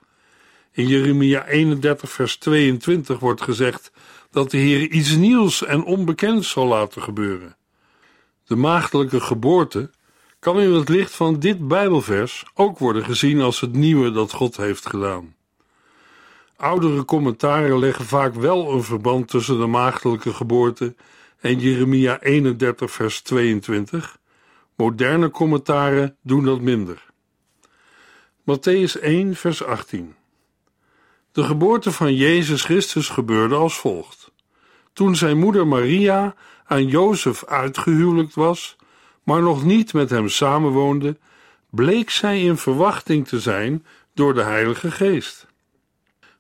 In 0.71 0.87
Jeremia 0.87 1.47
31, 1.47 2.11
vers 2.11 2.37
22 2.37 3.19
wordt 3.19 3.43
gezegd 3.43 3.93
dat 4.31 4.51
de 4.51 4.57
Heer 4.57 4.91
iets 4.91 5.17
nieuws 5.17 5.65
en 5.65 5.85
onbekends 5.85 6.51
zal 6.51 6.67
laten 6.67 7.03
gebeuren. 7.03 7.57
De 8.45 8.57
maagdelijke 8.57 9.21
geboorte 9.21 9.91
kan 10.39 10.61
in 10.61 10.73
het 10.73 10.89
licht 10.89 11.15
van 11.15 11.39
dit 11.39 11.69
Bijbelvers 11.69 12.45
ook 12.55 12.79
worden 12.79 13.05
gezien 13.05 13.41
als 13.41 13.61
het 13.61 13.73
nieuwe 13.73 14.11
dat 14.11 14.33
God 14.33 14.57
heeft 14.57 14.87
gedaan. 14.87 15.35
Oudere 16.57 17.05
commentaren 17.05 17.79
leggen 17.79 18.05
vaak 18.05 18.35
wel 18.35 18.73
een 18.73 18.85
verband 18.85 19.29
tussen 19.29 19.59
de 19.59 19.67
maagdelijke 19.67 20.35
geboorte 20.35 20.95
en 21.41 21.59
Jeremia 21.59 22.21
31, 22.21 22.91
vers 22.91 23.21
22. 23.21 24.21
Moderne 24.77 25.31
commentaren 25.31 26.17
doen 26.23 26.45
dat 26.45 26.61
minder. 26.61 27.05
Matthäus 28.41 29.01
1, 29.01 29.37
vers 29.37 29.65
18. 29.65 30.15
De 31.33 31.43
geboorte 31.45 31.93
van 31.93 32.15
Jezus 32.15 32.65
Christus 32.65 33.09
gebeurde 33.09 33.55
als 33.55 33.79
volgt. 33.79 34.33
Toen 34.93 35.17
zijn 35.17 35.39
moeder 35.39 35.67
Maria 35.67 36.35
aan 36.65 36.87
Jozef 36.87 37.45
uitgehuwelijkt 37.45 38.35
was, 38.35 38.77
maar 39.23 39.43
nog 39.43 39.65
niet 39.65 39.93
met 39.93 40.11
hem 40.11 40.29
samenwoonde, 40.29 41.17
bleek 41.71 42.11
zij 42.11 42.43
in 42.43 42.57
verwachting 42.57 43.29
te 43.29 43.41
zijn 43.41 43.87
door 44.15 44.35
de 44.35 44.43
Heilige 44.43 44.91
Geest. 44.91 45.47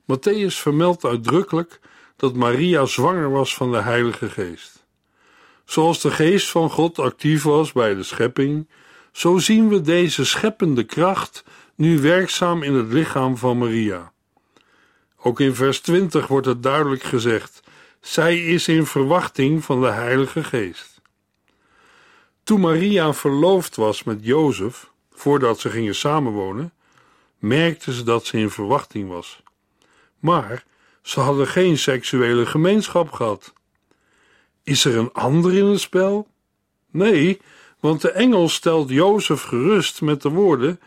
Matthäus 0.02 0.54
vermeldt 0.54 1.04
uitdrukkelijk 1.04 1.80
dat 2.16 2.34
Maria 2.34 2.84
zwanger 2.84 3.30
was 3.30 3.54
van 3.54 3.70
de 3.70 3.80
Heilige 3.80 4.30
Geest. 4.30 4.81
Zoals 5.64 6.00
de 6.00 6.10
Geest 6.10 6.50
van 6.50 6.70
God 6.70 6.98
actief 6.98 7.42
was 7.42 7.72
bij 7.72 7.94
de 7.94 8.02
schepping, 8.02 8.68
zo 9.12 9.38
zien 9.38 9.68
we 9.68 9.80
deze 9.80 10.24
scheppende 10.24 10.84
kracht 10.84 11.44
nu 11.74 12.00
werkzaam 12.00 12.62
in 12.62 12.74
het 12.74 12.92
lichaam 12.92 13.36
van 13.36 13.58
Maria. 13.58 14.12
Ook 15.16 15.40
in 15.40 15.54
vers 15.54 15.80
20 15.80 16.26
wordt 16.26 16.46
het 16.46 16.62
duidelijk 16.62 17.02
gezegd: 17.02 17.62
zij 18.00 18.44
is 18.44 18.68
in 18.68 18.86
verwachting 18.86 19.64
van 19.64 19.80
de 19.80 19.90
Heilige 19.90 20.44
Geest. 20.44 21.00
Toen 22.42 22.60
Maria 22.60 23.12
verloofd 23.12 23.76
was 23.76 24.02
met 24.02 24.18
Jozef, 24.20 24.90
voordat 25.12 25.60
ze 25.60 25.70
gingen 25.70 25.94
samenwonen, 25.94 26.72
merkte 27.38 27.92
ze 27.92 28.02
dat 28.02 28.26
ze 28.26 28.38
in 28.38 28.50
verwachting 28.50 29.08
was. 29.08 29.42
Maar 30.18 30.64
ze 31.02 31.20
hadden 31.20 31.46
geen 31.46 31.78
seksuele 31.78 32.46
gemeenschap 32.46 33.12
gehad. 33.12 33.52
Is 34.64 34.84
er 34.84 34.96
een 34.96 35.12
ander 35.12 35.54
in 35.56 35.66
het 35.66 35.80
spel? 35.80 36.28
Nee, 36.90 37.40
want 37.80 38.00
de 38.00 38.10
engel 38.10 38.48
stelt 38.48 38.88
Jozef 38.88 39.42
gerust 39.42 40.00
met 40.00 40.22
de 40.22 40.28
woorden: 40.28 40.80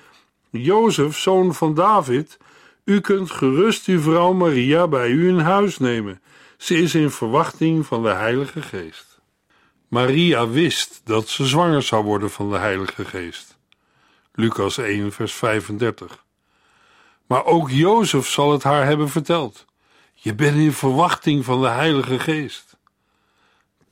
Jozef, 0.49 1.17
zoon 1.17 1.53
van 1.53 1.73
David, 1.73 2.37
u 2.83 3.01
kunt 3.01 3.31
gerust 3.31 3.85
uw 3.87 4.01
vrouw 4.01 4.33
Maria 4.33 4.87
bij 4.87 5.09
u 5.09 5.27
in 5.27 5.39
huis 5.39 5.77
nemen. 5.77 6.21
Ze 6.57 6.77
is 6.77 6.95
in 6.95 7.11
verwachting 7.11 7.85
van 7.85 8.03
de 8.03 8.09
Heilige 8.09 8.61
Geest. 8.61 9.19
Maria 9.87 10.47
wist 10.47 11.01
dat 11.03 11.27
ze 11.27 11.45
zwanger 11.45 11.83
zou 11.83 12.03
worden 12.03 12.31
van 12.31 12.49
de 12.49 12.57
Heilige 12.57 13.05
Geest. 13.05 13.57
Lucas 14.33 14.77
1, 14.77 15.11
vers 15.11 15.33
35. 15.33 16.23
Maar 17.27 17.45
ook 17.45 17.69
Jozef 17.69 18.27
zal 18.27 18.51
het 18.51 18.63
haar 18.63 18.85
hebben 18.85 19.09
verteld. 19.09 19.65
Je 20.13 20.35
bent 20.35 20.57
in 20.57 20.73
verwachting 20.73 21.45
van 21.45 21.61
de 21.61 21.67
Heilige 21.67 22.19
Geest. 22.19 22.74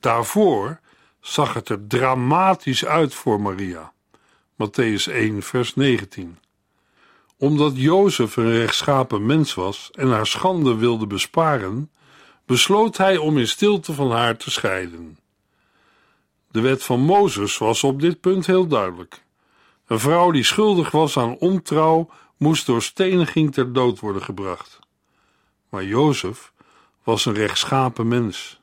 Daarvoor 0.04 0.80
zag 1.20 1.54
het 1.54 1.68
er 1.68 1.86
dramatisch 1.86 2.84
uit 2.84 3.14
voor 3.14 3.40
Maria. 3.40 3.92
Matthäus 4.52 5.12
1, 5.12 5.42
vers 5.42 5.74
19. 5.74 6.38
Omdat 7.38 7.72
Jozef 7.76 8.36
een 8.36 8.50
rechtschapen 8.50 9.26
mens 9.26 9.54
was 9.54 9.90
en 9.92 10.08
haar 10.08 10.26
schande 10.26 10.76
wilde 10.76 11.06
besparen, 11.06 11.90
besloot 12.46 12.96
hij 12.96 13.16
om 13.16 13.38
in 13.38 13.48
stilte 13.48 13.92
van 13.92 14.10
haar 14.10 14.36
te 14.36 14.50
scheiden. 14.50 15.18
De 16.50 16.60
wet 16.60 16.82
van 16.82 17.00
Mozes 17.00 17.58
was 17.58 17.84
op 17.84 18.00
dit 18.00 18.20
punt 18.20 18.46
heel 18.46 18.66
duidelijk. 18.66 19.24
Een 19.86 20.00
vrouw 20.00 20.30
die 20.30 20.44
schuldig 20.44 20.90
was 20.90 21.16
aan 21.16 21.36
ontrouw 21.38 22.10
moest 22.36 22.66
door 22.66 22.82
steniging 22.82 23.52
ter 23.52 23.72
dood 23.72 24.00
worden 24.00 24.22
gebracht. 24.22 24.78
Maar 25.68 25.84
Jozef 25.84 26.52
was 27.02 27.24
een 27.24 27.34
rechtschapen 27.34 28.08
mens. 28.08 28.62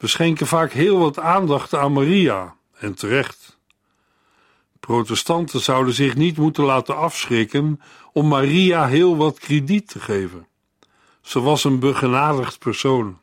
We 0.00 0.06
schenken 0.06 0.46
vaak 0.46 0.72
heel 0.72 0.98
wat 0.98 1.18
aandacht 1.18 1.74
aan 1.74 1.92
Maria, 1.92 2.56
en 2.78 2.94
terecht. 2.94 3.58
Protestanten 4.80 5.60
zouden 5.60 5.94
zich 5.94 6.16
niet 6.16 6.36
moeten 6.36 6.64
laten 6.64 6.96
afschrikken 6.96 7.80
om 8.12 8.28
Maria 8.28 8.86
heel 8.86 9.16
wat 9.16 9.38
krediet 9.38 9.88
te 9.88 10.00
geven. 10.00 10.46
Ze 11.20 11.40
was 11.40 11.64
een 11.64 11.78
begenadigd 11.78 12.58
persoon. 12.58 13.18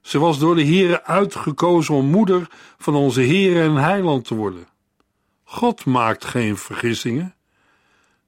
Ze 0.00 0.18
was 0.18 0.38
door 0.38 0.54
de 0.54 0.64
Heere 0.64 1.04
uitgekozen 1.04 1.94
om 1.94 2.06
moeder 2.06 2.50
van 2.78 2.94
onze 2.94 3.20
Heere 3.20 3.62
en 3.62 3.76
Heiland 3.76 4.24
te 4.24 4.34
worden. 4.34 4.68
God 5.44 5.84
maakt 5.84 6.24
geen 6.24 6.56
vergissingen. 6.56 7.34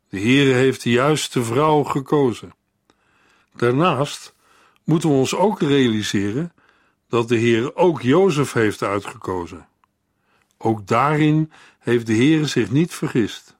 De 0.08 0.20
Heere 0.20 0.52
heeft 0.52 0.82
de 0.82 0.90
juiste 0.90 1.42
vrouw 1.42 1.82
gekozen. 1.82 2.54
Daarnaast 3.54 4.34
moeten 4.84 5.08
we 5.08 5.14
ons 5.14 5.34
ook 5.34 5.60
realiseren 5.60 6.52
dat 7.10 7.28
de 7.28 7.36
Heer 7.36 7.76
ook 7.76 8.02
Jozef 8.02 8.52
heeft 8.52 8.82
uitgekozen. 8.82 9.68
Ook 10.58 10.86
daarin 10.86 11.52
heeft 11.78 12.06
de 12.06 12.12
Heer 12.12 12.46
zich 12.46 12.70
niet 12.70 12.94
vergist. 12.94 13.56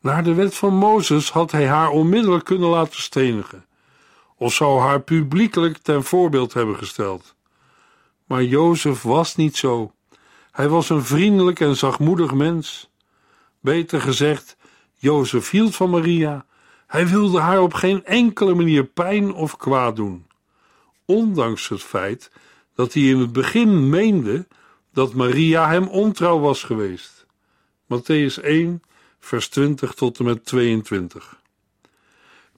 Naar 0.00 0.24
de 0.24 0.34
wet 0.34 0.54
van 0.54 0.74
Mozes 0.74 1.30
had 1.30 1.50
hij 1.50 1.66
haar 1.66 1.88
onmiddellijk 1.88 2.44
kunnen 2.44 2.68
laten 2.68 3.00
stenigen, 3.00 3.66
of 4.36 4.54
zou 4.54 4.80
haar 4.80 5.00
publiekelijk 5.00 5.78
ten 5.78 6.04
voorbeeld 6.04 6.52
hebben 6.52 6.76
gesteld. 6.76 7.34
Maar 8.26 8.42
Jozef 8.42 9.02
was 9.02 9.36
niet 9.36 9.56
zo. 9.56 9.92
Hij 10.50 10.68
was 10.68 10.88
een 10.90 11.04
vriendelijk 11.04 11.60
en 11.60 11.76
zachtmoedig 11.76 12.34
mens. 12.34 12.90
Beter 13.60 14.00
gezegd, 14.00 14.56
Jozef 14.94 15.50
hield 15.50 15.76
van 15.76 15.90
Maria. 15.90 16.46
Hij 16.86 17.06
wilde 17.08 17.40
haar 17.40 17.60
op 17.60 17.74
geen 17.74 18.04
enkele 18.04 18.54
manier 18.54 18.84
pijn 18.84 19.34
of 19.34 19.56
kwaad 19.56 19.96
doen. 19.96 20.26
Ondanks 21.04 21.68
het 21.68 21.82
feit 21.82 22.30
dat 22.74 22.92
hij 22.92 23.02
in 23.02 23.18
het 23.18 23.32
begin 23.32 23.88
meende 23.88 24.46
dat 24.92 25.14
Maria 25.14 25.68
hem 25.68 25.88
ontrouw 25.88 26.38
was 26.38 26.62
geweest. 26.62 27.26
Matthäus 27.84 28.42
1, 28.42 28.82
vers 29.20 29.48
20 29.48 29.94
tot 29.94 30.18
en 30.18 30.24
met 30.24 30.44
22. 30.44 31.40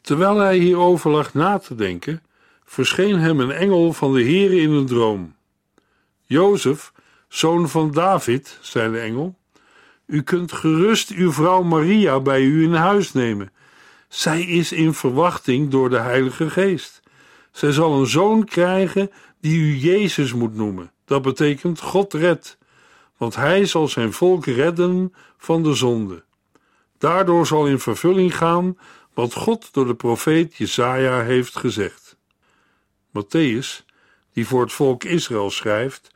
Terwijl 0.00 0.38
hij 0.38 0.56
hierover 0.56 1.10
lag 1.10 1.34
na 1.34 1.58
te 1.58 1.74
denken, 1.74 2.22
verscheen 2.64 3.18
hem 3.18 3.40
een 3.40 3.50
engel 3.50 3.92
van 3.92 4.12
de 4.12 4.22
Heere 4.22 4.56
in 4.60 4.70
een 4.70 4.86
droom. 4.86 5.34
Jozef, 6.24 6.92
zoon 7.28 7.68
van 7.68 7.90
David, 7.90 8.58
zei 8.60 8.92
de 8.92 8.98
engel, 8.98 9.38
u 10.06 10.22
kunt 10.22 10.52
gerust 10.52 11.10
uw 11.10 11.32
vrouw 11.32 11.62
Maria 11.62 12.20
bij 12.20 12.42
u 12.42 12.62
in 12.62 12.74
huis 12.74 13.12
nemen. 13.12 13.52
Zij 14.08 14.42
is 14.42 14.72
in 14.72 14.94
verwachting 14.94 15.70
door 15.70 15.90
de 15.90 15.98
Heilige 15.98 16.50
Geest. 16.50 17.02
Zij 17.50 17.72
zal 17.72 18.00
een 18.00 18.06
zoon 18.06 18.44
krijgen 18.44 19.10
die 19.40 19.58
u 19.58 19.76
Jezus 19.76 20.32
moet 20.32 20.54
noemen. 20.54 20.90
Dat 21.04 21.22
betekent 21.22 21.80
God 21.80 22.14
redt, 22.14 22.58
want 23.16 23.36
hij 23.36 23.66
zal 23.66 23.88
zijn 23.88 24.12
volk 24.12 24.46
redden 24.46 25.14
van 25.38 25.62
de 25.62 25.74
zonde. 25.74 26.24
Daardoor 26.98 27.46
zal 27.46 27.66
in 27.66 27.78
vervulling 27.78 28.36
gaan 28.36 28.78
wat 29.14 29.34
God 29.34 29.68
door 29.72 29.86
de 29.86 29.94
profeet 29.94 30.56
Jesaja 30.56 31.22
heeft 31.22 31.56
gezegd. 31.56 32.16
Matthäus, 33.08 33.84
die 34.32 34.46
voor 34.46 34.60
het 34.60 34.72
volk 34.72 35.04
Israël 35.04 35.50
schrijft, 35.50 36.10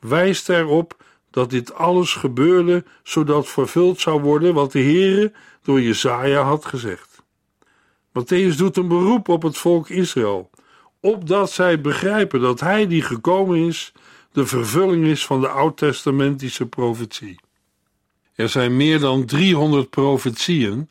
wijst 0.00 0.48
erop 0.48 0.96
dat 1.30 1.50
dit 1.50 1.74
alles 1.74 2.14
gebeurde 2.14 2.84
zodat 3.02 3.48
vervuld 3.48 4.00
zou 4.00 4.20
worden 4.20 4.54
wat 4.54 4.72
de 4.72 4.78
Heere 4.78 5.32
door 5.62 5.80
Jesaja 5.80 6.42
had 6.42 6.64
gezegd. 6.64 7.22
Matthäus 8.08 8.56
doet 8.56 8.76
een 8.76 8.88
beroep 8.88 9.28
op 9.28 9.42
het 9.42 9.56
volk 9.56 9.88
Israël, 9.88 10.50
opdat 11.04 11.50
zij 11.50 11.80
begrijpen 11.80 12.40
dat 12.40 12.60
hij 12.60 12.86
die 12.86 13.02
gekomen 13.02 13.58
is 13.58 13.92
de 14.32 14.46
vervulling 14.46 15.06
is 15.06 15.26
van 15.26 15.40
de 15.40 15.48
oud-testamentische 15.48 16.66
profetie. 16.66 17.40
Er 18.34 18.48
zijn 18.48 18.76
meer 18.76 19.00
dan 19.00 19.24
300 19.24 19.90
profetieën 19.90 20.88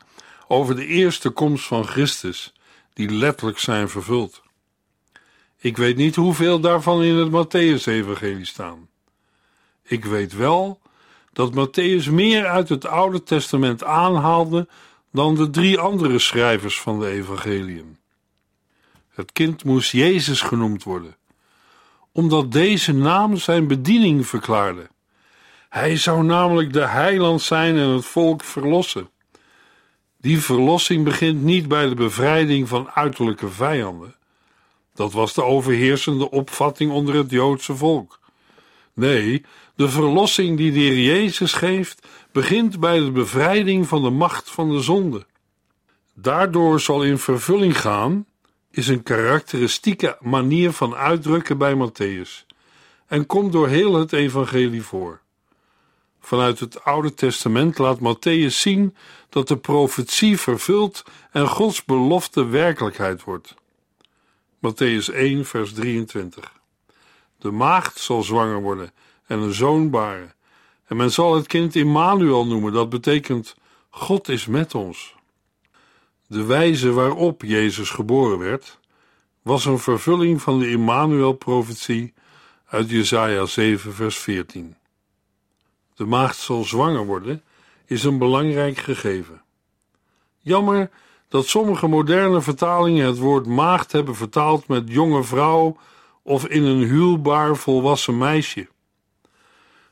over 0.48 0.76
de 0.76 0.86
eerste 0.86 1.30
komst 1.30 1.66
van 1.66 1.86
Christus 1.86 2.52
die 2.92 3.10
letterlijk 3.10 3.58
zijn 3.58 3.88
vervuld. 3.88 4.42
Ik 5.58 5.76
weet 5.76 5.96
niet 5.96 6.16
hoeveel 6.16 6.60
daarvan 6.60 7.02
in 7.02 7.14
het 7.14 7.30
Matthäus-evangelie 7.30 8.46
staan. 8.46 8.88
Ik 9.82 10.04
weet 10.04 10.34
wel 10.34 10.80
dat 11.32 11.52
Matthäus 11.52 12.10
meer 12.10 12.46
uit 12.46 12.68
het 12.68 12.86
Oude 12.86 13.22
Testament 13.22 13.84
aanhaalde 13.84 14.68
dan 15.12 15.34
de 15.34 15.50
drie 15.50 15.78
andere 15.78 16.18
schrijvers 16.18 16.80
van 16.80 17.00
de 17.00 17.08
evangeliën. 17.08 18.02
Het 19.14 19.32
kind 19.32 19.64
moest 19.64 19.92
Jezus 19.92 20.40
genoemd 20.40 20.82
worden, 20.82 21.16
omdat 22.12 22.52
deze 22.52 22.92
naam 22.92 23.36
zijn 23.36 23.66
bediening 23.66 24.26
verklaarde. 24.26 24.88
Hij 25.68 25.96
zou 25.96 26.24
namelijk 26.24 26.72
de 26.72 26.86
heiland 26.86 27.42
zijn 27.42 27.76
en 27.76 27.88
het 27.88 28.04
volk 28.04 28.44
verlossen. 28.44 29.08
Die 30.18 30.40
verlossing 30.40 31.04
begint 31.04 31.42
niet 31.42 31.68
bij 31.68 31.88
de 31.88 31.94
bevrijding 31.94 32.68
van 32.68 32.90
uiterlijke 32.90 33.48
vijanden. 33.48 34.14
Dat 34.94 35.12
was 35.12 35.34
de 35.34 35.44
overheersende 35.44 36.30
opvatting 36.30 36.92
onder 36.92 37.14
het 37.14 37.30
Joodse 37.30 37.76
volk. 37.76 38.18
Nee, 38.94 39.44
de 39.74 39.88
verlossing 39.88 40.56
die 40.56 40.72
de 40.72 40.78
Heer 40.78 40.98
Jezus 40.98 41.52
geeft, 41.52 42.06
begint 42.32 42.80
bij 42.80 42.98
de 42.98 43.10
bevrijding 43.10 43.88
van 43.88 44.02
de 44.02 44.10
macht 44.10 44.50
van 44.50 44.70
de 44.70 44.80
zonde. 44.80 45.26
Daardoor 46.14 46.80
zal 46.80 47.02
in 47.02 47.18
vervulling 47.18 47.80
gaan, 47.80 48.26
is 48.76 48.88
een 48.88 49.02
karakteristieke 49.02 50.16
manier 50.20 50.72
van 50.72 50.94
uitdrukken 50.94 51.58
bij 51.58 51.74
Matthäus 51.74 52.46
en 53.06 53.26
komt 53.26 53.52
door 53.52 53.68
heel 53.68 53.94
het 53.94 54.12
evangelie 54.12 54.82
voor. 54.82 55.20
Vanuit 56.20 56.60
het 56.60 56.84
Oude 56.84 57.14
Testament 57.14 57.78
laat 57.78 57.98
Matthäus 57.98 58.46
zien 58.46 58.96
dat 59.28 59.48
de 59.48 59.56
profetie 59.56 60.38
vervult 60.38 61.04
en 61.30 61.48
Gods 61.48 61.84
belofte 61.84 62.44
werkelijkheid 62.44 63.22
wordt. 63.22 63.54
Matthäus 64.56 65.14
1, 65.14 65.44
vers 65.44 65.72
23. 65.72 66.52
De 67.38 67.50
maagd 67.50 67.98
zal 67.98 68.22
zwanger 68.22 68.62
worden 68.62 68.92
en 69.26 69.38
een 69.38 69.54
zoon 69.54 69.90
baren. 69.90 70.34
En 70.86 70.96
men 70.96 71.10
zal 71.10 71.34
het 71.34 71.46
kind 71.46 71.74
Immanuel 71.74 72.46
noemen, 72.46 72.72
dat 72.72 72.88
betekent 72.88 73.56
God 73.90 74.28
is 74.28 74.46
met 74.46 74.74
ons. 74.74 75.13
De 76.26 76.44
wijze 76.44 76.92
waarop 76.92 77.42
Jezus 77.42 77.90
geboren 77.90 78.38
werd, 78.38 78.78
was 79.42 79.64
een 79.64 79.78
vervulling 79.78 80.42
van 80.42 80.58
de 80.58 80.70
Immanuel-profetie 80.70 82.14
uit 82.66 82.90
Jesaja 82.90 83.46
7, 83.46 83.94
vers 83.94 84.18
14. 84.18 84.76
De 85.94 86.04
maagd 86.04 86.36
zal 86.36 86.64
zwanger 86.64 87.06
worden, 87.06 87.42
is 87.86 88.04
een 88.04 88.18
belangrijk 88.18 88.78
gegeven. 88.78 89.42
Jammer 90.38 90.90
dat 91.28 91.46
sommige 91.46 91.86
moderne 91.86 92.40
vertalingen 92.40 93.06
het 93.06 93.18
woord 93.18 93.46
maagd 93.46 93.92
hebben 93.92 94.14
vertaald 94.14 94.68
met 94.68 94.82
jonge 94.86 95.24
vrouw 95.24 95.76
of 96.22 96.46
in 96.46 96.64
een 96.64 96.82
huwbaar 96.82 97.56
volwassen 97.56 98.18
meisje. 98.18 98.68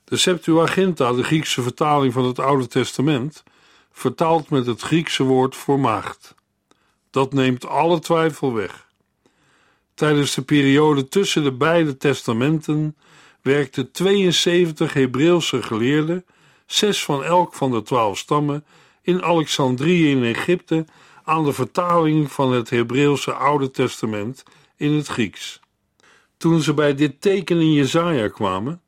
De 0.05 0.17
Septuaginta, 0.17 1.13
de 1.13 1.23
Griekse 1.23 1.63
vertaling 1.63 2.13
van 2.13 2.25
het 2.25 2.39
Oude 2.39 2.67
Testament, 2.67 3.43
vertaalt 3.93 4.51
met 4.51 4.67
het 4.67 4.81
Griekse 4.81 5.23
woord 5.23 5.57
voor 5.57 5.81
maagd. 5.81 6.35
Dat 7.11 7.33
neemt 7.33 7.67
alle 7.67 7.99
twijfel 7.99 8.53
weg. 8.53 8.89
Tijdens 9.95 10.35
de 10.35 10.43
periode 10.43 11.09
tussen 11.09 11.43
de 11.43 11.53
beide 11.53 11.97
testamenten 11.97 12.97
werkten 13.43 13.91
72 13.91 14.93
Hebreeuwse 14.93 15.63
geleerden, 15.63 16.25
zes 16.67 17.05
van 17.05 17.25
elk 17.25 17.55
van 17.55 17.71
de 17.71 17.83
twaalf 17.83 18.19
stammen, 18.19 18.65
in 19.03 19.23
Alexandrië 19.23 20.11
in 20.11 20.25
Egypte 20.25 20.85
aan 21.25 21.45
de 21.45 21.53
vertaling 21.53 22.33
van 22.33 22.53
het 22.53 22.71
Hebreeuwse 22.71 23.33
Oude 23.33 23.71
Testament 23.71 24.43
in 24.77 24.93
het 24.93 25.07
Grieks. 25.07 25.61
Toen 26.37 26.61
ze 26.61 26.75
bij 26.75 26.95
dit 26.95 27.21
teken 27.21 27.61
in 27.61 27.73
Jesaja 27.73 28.29
kwamen, 28.29 28.83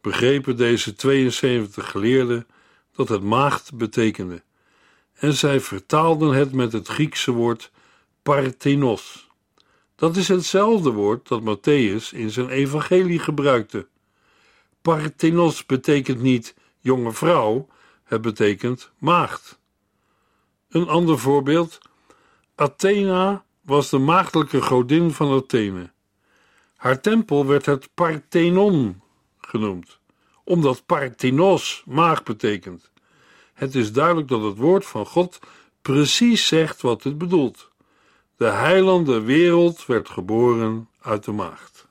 begrepen 0.00 0.56
deze 0.56 0.94
72 0.94 1.90
geleerden 1.90 2.46
dat 2.96 3.08
het 3.08 3.22
maagd 3.22 3.74
betekende, 3.74 4.42
en 5.14 5.34
zij 5.34 5.60
vertaalden 5.60 6.34
het 6.34 6.52
met 6.52 6.72
het 6.72 6.88
Griekse 6.88 7.32
woord 7.32 7.70
parthenos. 8.22 9.28
Dat 9.96 10.16
is 10.16 10.28
hetzelfde 10.28 10.90
woord 10.90 11.28
dat 11.28 11.40
Matthäus 11.40 12.12
in 12.12 12.30
zijn 12.30 12.48
evangelie 12.48 13.18
gebruikte. 13.18 13.86
Parthenos 14.82 15.66
betekent 15.66 16.20
niet 16.20 16.54
jonge 16.80 17.12
vrouw, 17.12 17.68
het 18.04 18.20
betekent 18.20 18.90
maagd. 18.98 19.58
Een 20.68 20.88
ander 20.88 21.18
voorbeeld: 21.18 21.78
Athena 22.54 23.44
was 23.60 23.90
de 23.90 23.98
maagdelijke 23.98 24.62
godin 24.62 25.10
van 25.10 25.32
Athene. 25.32 25.92
Haar 26.76 27.00
tempel 27.00 27.46
werd 27.46 27.66
het 27.66 27.88
Parthenon 27.94 29.02
genoemd, 29.38 29.98
omdat 30.44 30.86
Parthenos 30.86 31.82
maag 31.86 32.22
betekent. 32.22 32.90
Het 33.54 33.74
is 33.74 33.92
duidelijk 33.92 34.28
dat 34.28 34.42
het 34.42 34.56
woord 34.56 34.86
van 34.86 35.06
God 35.06 35.38
precies 35.82 36.46
zegt 36.46 36.80
wat 36.80 37.02
het 37.02 37.18
bedoelt. 37.18 37.70
De 38.36 38.46
heilande 38.46 39.20
wereld 39.20 39.86
werd 39.86 40.08
geboren 40.08 40.88
uit 41.00 41.24
de 41.24 41.32
maagd. 41.32 41.86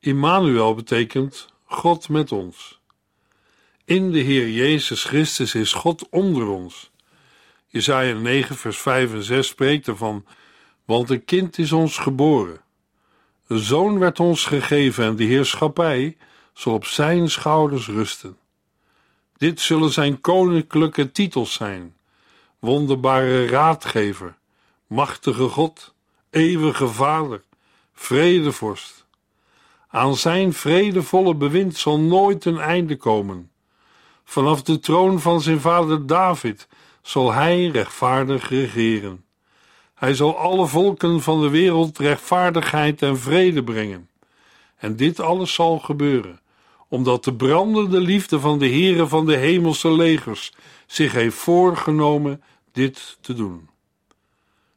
Immanuel 0.00 0.74
betekent 0.74 1.48
God 1.64 2.08
met 2.08 2.32
ons. 2.32 2.80
In 3.84 4.12
de 4.12 4.18
Heer 4.18 4.50
Jezus 4.50 5.04
Christus 5.04 5.54
is 5.54 5.72
God 5.72 6.08
onder 6.08 6.48
ons. 6.48 6.90
Jesaja 7.66 8.14
9 8.14 8.56
vers 8.56 8.78
5 8.78 9.12
en 9.12 9.22
6 9.22 9.46
spreekt 9.46 9.86
ervan, 9.88 10.24
want 10.84 11.10
een 11.10 11.24
kind 11.24 11.58
is 11.58 11.72
ons 11.72 11.98
geboren. 11.98 12.60
Een 13.46 13.58
zoon 13.58 13.98
werd 13.98 14.20
ons 14.20 14.44
gegeven 14.44 15.04
en 15.04 15.16
de 15.16 15.24
heerschappij 15.24 16.16
zal 16.56 16.72
op 16.72 16.84
zijn 16.84 17.30
schouders 17.30 17.86
rusten. 17.86 18.36
Dit 19.36 19.60
zullen 19.60 19.92
zijn 19.92 20.20
koninklijke 20.20 21.12
titels 21.12 21.52
zijn: 21.52 21.94
wonderbare 22.58 23.46
raadgever, 23.46 24.36
machtige 24.86 25.48
God, 25.48 25.94
eeuwige 26.30 26.88
Vader, 26.88 27.42
vredevorst. 27.94 29.04
Aan 29.88 30.16
zijn 30.16 30.52
vredevolle 30.52 31.34
bewind 31.34 31.76
zal 31.76 32.00
nooit 32.00 32.44
een 32.44 32.58
einde 32.58 32.96
komen. 32.96 33.50
Vanaf 34.24 34.62
de 34.62 34.78
troon 34.78 35.20
van 35.20 35.40
zijn 35.40 35.60
vader 35.60 36.06
David 36.06 36.68
zal 37.02 37.32
hij 37.32 37.66
rechtvaardig 37.66 38.48
regeren. 38.48 39.24
Hij 39.94 40.14
zal 40.14 40.38
alle 40.38 40.66
volken 40.66 41.22
van 41.22 41.40
de 41.40 41.48
wereld 41.48 41.98
rechtvaardigheid 41.98 43.02
en 43.02 43.18
vrede 43.18 43.64
brengen. 43.64 44.08
En 44.76 44.96
dit 44.96 45.20
alles 45.20 45.54
zal 45.54 45.78
gebeuren, 45.78 46.40
omdat 46.88 47.24
de 47.24 47.34
brandende 47.34 48.00
liefde 48.00 48.40
van 48.40 48.58
de 48.58 48.68
Heere 48.68 49.06
van 49.06 49.26
de 49.26 49.36
hemelse 49.36 49.92
legers 49.92 50.52
zich 50.86 51.12
heeft 51.12 51.36
voorgenomen 51.36 52.42
dit 52.72 53.18
te 53.20 53.34
doen. 53.34 53.68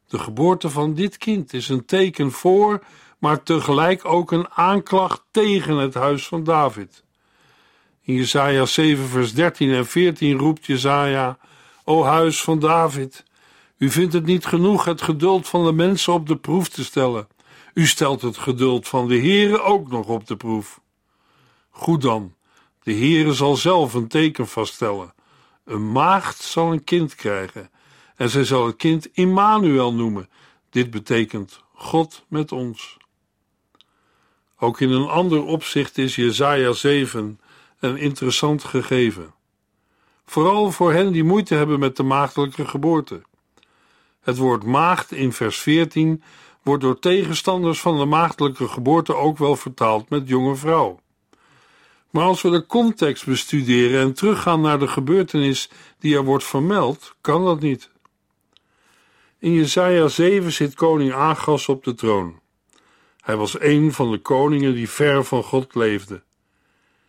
De 0.07 0.19
geboorte 0.19 0.69
van 0.69 0.93
dit 0.93 1.17
kind 1.17 1.53
is 1.53 1.69
een 1.69 1.85
teken 1.85 2.31
voor, 2.31 2.83
maar 3.17 3.43
tegelijk 3.43 4.05
ook 4.05 4.31
een 4.31 4.49
aanklacht 4.49 5.23
tegen 5.31 5.77
het 5.77 5.93
huis 5.93 6.27
van 6.27 6.43
David. 6.43 7.03
In 8.01 8.13
Jesaja 8.13 8.65
7 8.65 9.07
vers 9.07 9.33
13 9.33 9.73
en 9.73 9.85
14 9.85 10.37
roept 10.37 10.65
Jesaja, 10.65 11.37
O 11.83 12.03
huis 12.03 12.41
van 12.41 12.59
David, 12.59 13.23
u 13.77 13.89
vindt 13.89 14.13
het 14.13 14.25
niet 14.25 14.45
genoeg 14.45 14.85
het 14.85 15.01
geduld 15.01 15.47
van 15.47 15.65
de 15.65 15.71
mensen 15.71 16.13
op 16.13 16.27
de 16.27 16.37
proef 16.37 16.69
te 16.69 16.83
stellen. 16.83 17.27
U 17.73 17.87
stelt 17.87 18.21
het 18.21 18.37
geduld 18.37 18.87
van 18.87 19.07
de 19.07 19.17
Heere 19.19 19.61
ook 19.61 19.89
nog 19.89 20.07
op 20.07 20.27
de 20.27 20.35
proef. 20.35 20.79
Goed 21.79 22.01
dan, 22.01 22.35
de 22.83 22.93
Heere 22.93 23.33
zal 23.33 23.55
zelf 23.55 23.93
een 23.93 24.07
teken 24.07 24.47
vaststellen. 24.47 25.13
Een 25.65 25.91
maagd 25.91 26.41
zal 26.41 26.71
een 26.71 26.83
kind 26.83 27.15
krijgen 27.15 27.71
en 28.15 28.29
zij 28.29 28.43
zal 28.43 28.65
het 28.65 28.75
kind 28.75 29.09
Immanuel 29.13 29.93
noemen. 29.93 30.29
Dit 30.69 30.91
betekent 30.91 31.63
God 31.73 32.25
met 32.27 32.51
ons. 32.51 32.97
Ook 34.57 34.79
in 34.79 34.91
een 34.91 35.07
ander 35.07 35.43
opzicht 35.43 35.97
is 35.97 36.15
Jesaja 36.15 36.71
7 36.71 37.39
een 37.79 37.97
interessant 37.97 38.63
gegeven. 38.63 39.33
Vooral 40.25 40.71
voor 40.71 40.93
hen 40.93 41.11
die 41.11 41.23
moeite 41.23 41.55
hebben 41.55 41.79
met 41.79 41.95
de 41.95 42.03
maagdelijke 42.03 42.67
geboorte. 42.67 43.21
Het 44.21 44.37
woord 44.37 44.63
maagd 44.63 45.11
in 45.11 45.33
vers 45.33 45.59
14 45.59 46.23
wordt 46.63 46.83
door 46.83 46.99
tegenstanders 46.99 47.79
van 47.79 47.97
de 47.97 48.05
maagdelijke 48.05 48.67
geboorte 48.67 49.15
ook 49.15 49.37
wel 49.37 49.55
vertaald 49.55 50.09
met 50.09 50.27
jonge 50.27 50.55
vrouw. 50.55 50.99
Maar 52.09 52.23
als 52.23 52.41
we 52.41 52.49
de 52.49 52.65
context 52.65 53.25
bestuderen 53.25 54.01
en 54.01 54.13
teruggaan 54.13 54.61
naar 54.61 54.79
de 54.79 54.87
gebeurtenis 54.87 55.69
die 55.99 56.15
er 56.15 56.23
wordt 56.23 56.43
vermeld, 56.43 57.15
kan 57.21 57.45
dat 57.45 57.59
niet. 57.59 57.89
In 59.39 59.53
Jesaja 59.53 60.07
7 60.07 60.51
zit 60.51 60.73
koning 60.73 61.13
Agas 61.13 61.67
op 61.67 61.83
de 61.83 61.93
troon. 61.93 62.39
Hij 63.21 63.35
was 63.35 63.59
een 63.59 63.93
van 63.93 64.11
de 64.11 64.17
koningen 64.17 64.73
die 64.73 64.89
ver 64.89 65.23
van 65.23 65.43
God 65.43 65.75
leefde. 65.75 66.23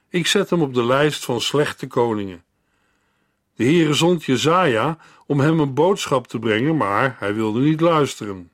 Ik 0.08 0.26
zet 0.26 0.50
hem 0.50 0.62
op 0.62 0.74
de 0.74 0.84
lijst 0.84 1.24
van 1.24 1.40
slechte 1.40 1.86
koningen. 1.86 2.44
De 3.54 3.64
Heere 3.64 3.94
zond 3.94 4.24
Jezaja 4.24 4.98
om 5.26 5.40
hem 5.40 5.60
een 5.60 5.74
boodschap 5.74 6.26
te 6.26 6.38
brengen, 6.38 6.76
maar 6.76 7.16
hij 7.18 7.34
wilde 7.34 7.60
niet 7.60 7.80
luisteren. 7.80 8.50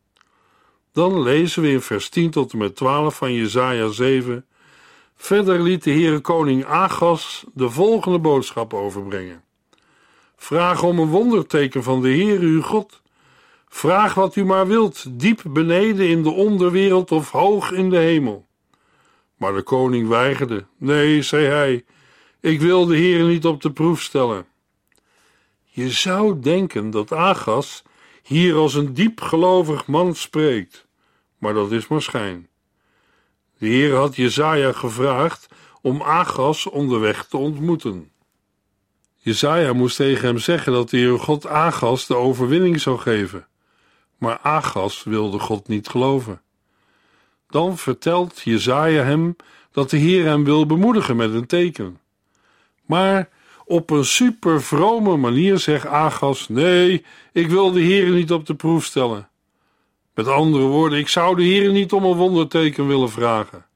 Dan 0.92 1.22
lezen 1.22 1.62
we 1.62 1.68
in 1.68 1.80
vers 1.80 2.09
10 2.09 2.30
tot 2.30 2.52
en 2.52 2.59
met 2.59 2.76
12 2.76 3.16
van 3.16 3.32
Jezaja 3.32 3.88
7. 3.88 4.46
Verder 5.16 5.61
liet 5.61 5.85
de 5.85 5.90
Heere 5.90 6.20
koning 6.20 6.64
Agas 6.64 7.44
de 7.55 7.70
volgende 7.70 8.18
boodschap 8.18 8.74
overbrengen. 8.74 9.44
Vraag 10.37 10.83
om 10.83 10.98
een 10.98 11.09
wonderteken 11.09 11.83
van 11.83 12.02
de 12.02 12.09
Heere 12.09 12.46
uw 12.46 12.62
God. 12.62 13.02
Vraag 13.68 14.14
wat 14.14 14.37
u 14.37 14.44
maar 14.44 14.66
wilt, 14.66 15.20
diep 15.20 15.40
beneden 15.44 16.09
in 16.09 16.22
de 16.22 16.31
onderwereld 16.31 17.12
of 17.12 17.31
hoog 17.31 17.72
in 17.72 17.90
de 17.90 17.96
hemel. 17.96 18.46
Maar 19.37 19.55
de 19.55 19.62
koning 19.62 20.09
weigerde. 20.09 20.66
Nee, 20.76 21.22
zei 21.22 21.46
hij, 21.46 21.85
ik 22.40 22.61
wil 22.61 22.87
de 22.87 22.96
Heere 22.96 23.26
niet 23.26 23.46
op 23.46 23.62
de 23.62 23.72
proef 23.72 24.02
stellen. 24.02 24.46
Je 25.64 25.90
zou 25.90 26.40
denken 26.40 26.90
dat 26.90 27.12
Agas 27.12 27.83
hier 28.22 28.55
als 28.55 28.74
een 28.74 28.94
diepgelovig 28.94 29.87
man 29.87 30.14
spreekt, 30.14 30.87
maar 31.38 31.55
dat 31.55 31.72
is 31.72 31.88
maar 31.88 32.02
schijn. 32.02 32.48
De 33.59 33.66
Heer 33.66 33.95
had 33.95 34.16
Jezaja 34.16 34.73
gevraagd 34.73 35.49
om 35.81 36.03
Agas 36.03 36.66
onderweg 36.66 37.27
te 37.27 37.37
ontmoeten. 37.37 38.11
Jezaja 39.14 39.73
moest 39.73 39.97
tegen 39.97 40.27
hem 40.27 40.38
zeggen 40.38 40.73
dat 40.73 40.90
de 40.90 40.97
Heer 40.97 41.19
God 41.19 41.47
Agas 41.47 42.07
de 42.07 42.16
overwinning 42.16 42.81
zou 42.81 42.99
geven, 42.99 43.47
maar 44.19 44.38
Agas 44.42 45.05
wilde 45.05 45.38
God 45.38 45.69
niet 45.69 45.88
geloven. 45.88 46.40
Dan 47.49 47.79
vertelt 47.79 48.40
Jezaja 48.40 49.03
hem 49.03 49.37
dat 49.73 49.90
de 49.90 49.97
Heer 49.97 50.25
hem 50.25 50.45
wil 50.45 50.66
bemoedigen 50.66 51.16
met 51.16 51.33
een 51.35 51.47
teken. 51.47 51.99
Maar 52.87 53.29
op 53.64 53.90
een 53.90 54.05
super 54.05 54.62
vrome 54.62 55.16
manier 55.16 55.59
zegt 55.59 55.87
Agas: 55.87 56.49
Nee, 56.49 57.05
ik 57.33 57.49
wil 57.49 57.73
de 57.73 57.81
Heer 57.81 58.11
niet 58.11 58.33
op 58.33 58.47
de 58.47 58.55
proef 58.55 58.85
stellen. 58.85 59.29
Met 60.16 60.29
andere 60.29 60.64
woorden, 60.64 60.98
ik 60.98 61.09
zou 61.09 61.37
de 61.37 61.42
Heer 61.42 61.72
niet 61.72 61.92
om 61.92 62.05
een 62.05 62.16
wonderteken 62.16 62.87
willen 62.87 63.11
vragen. 63.11 63.66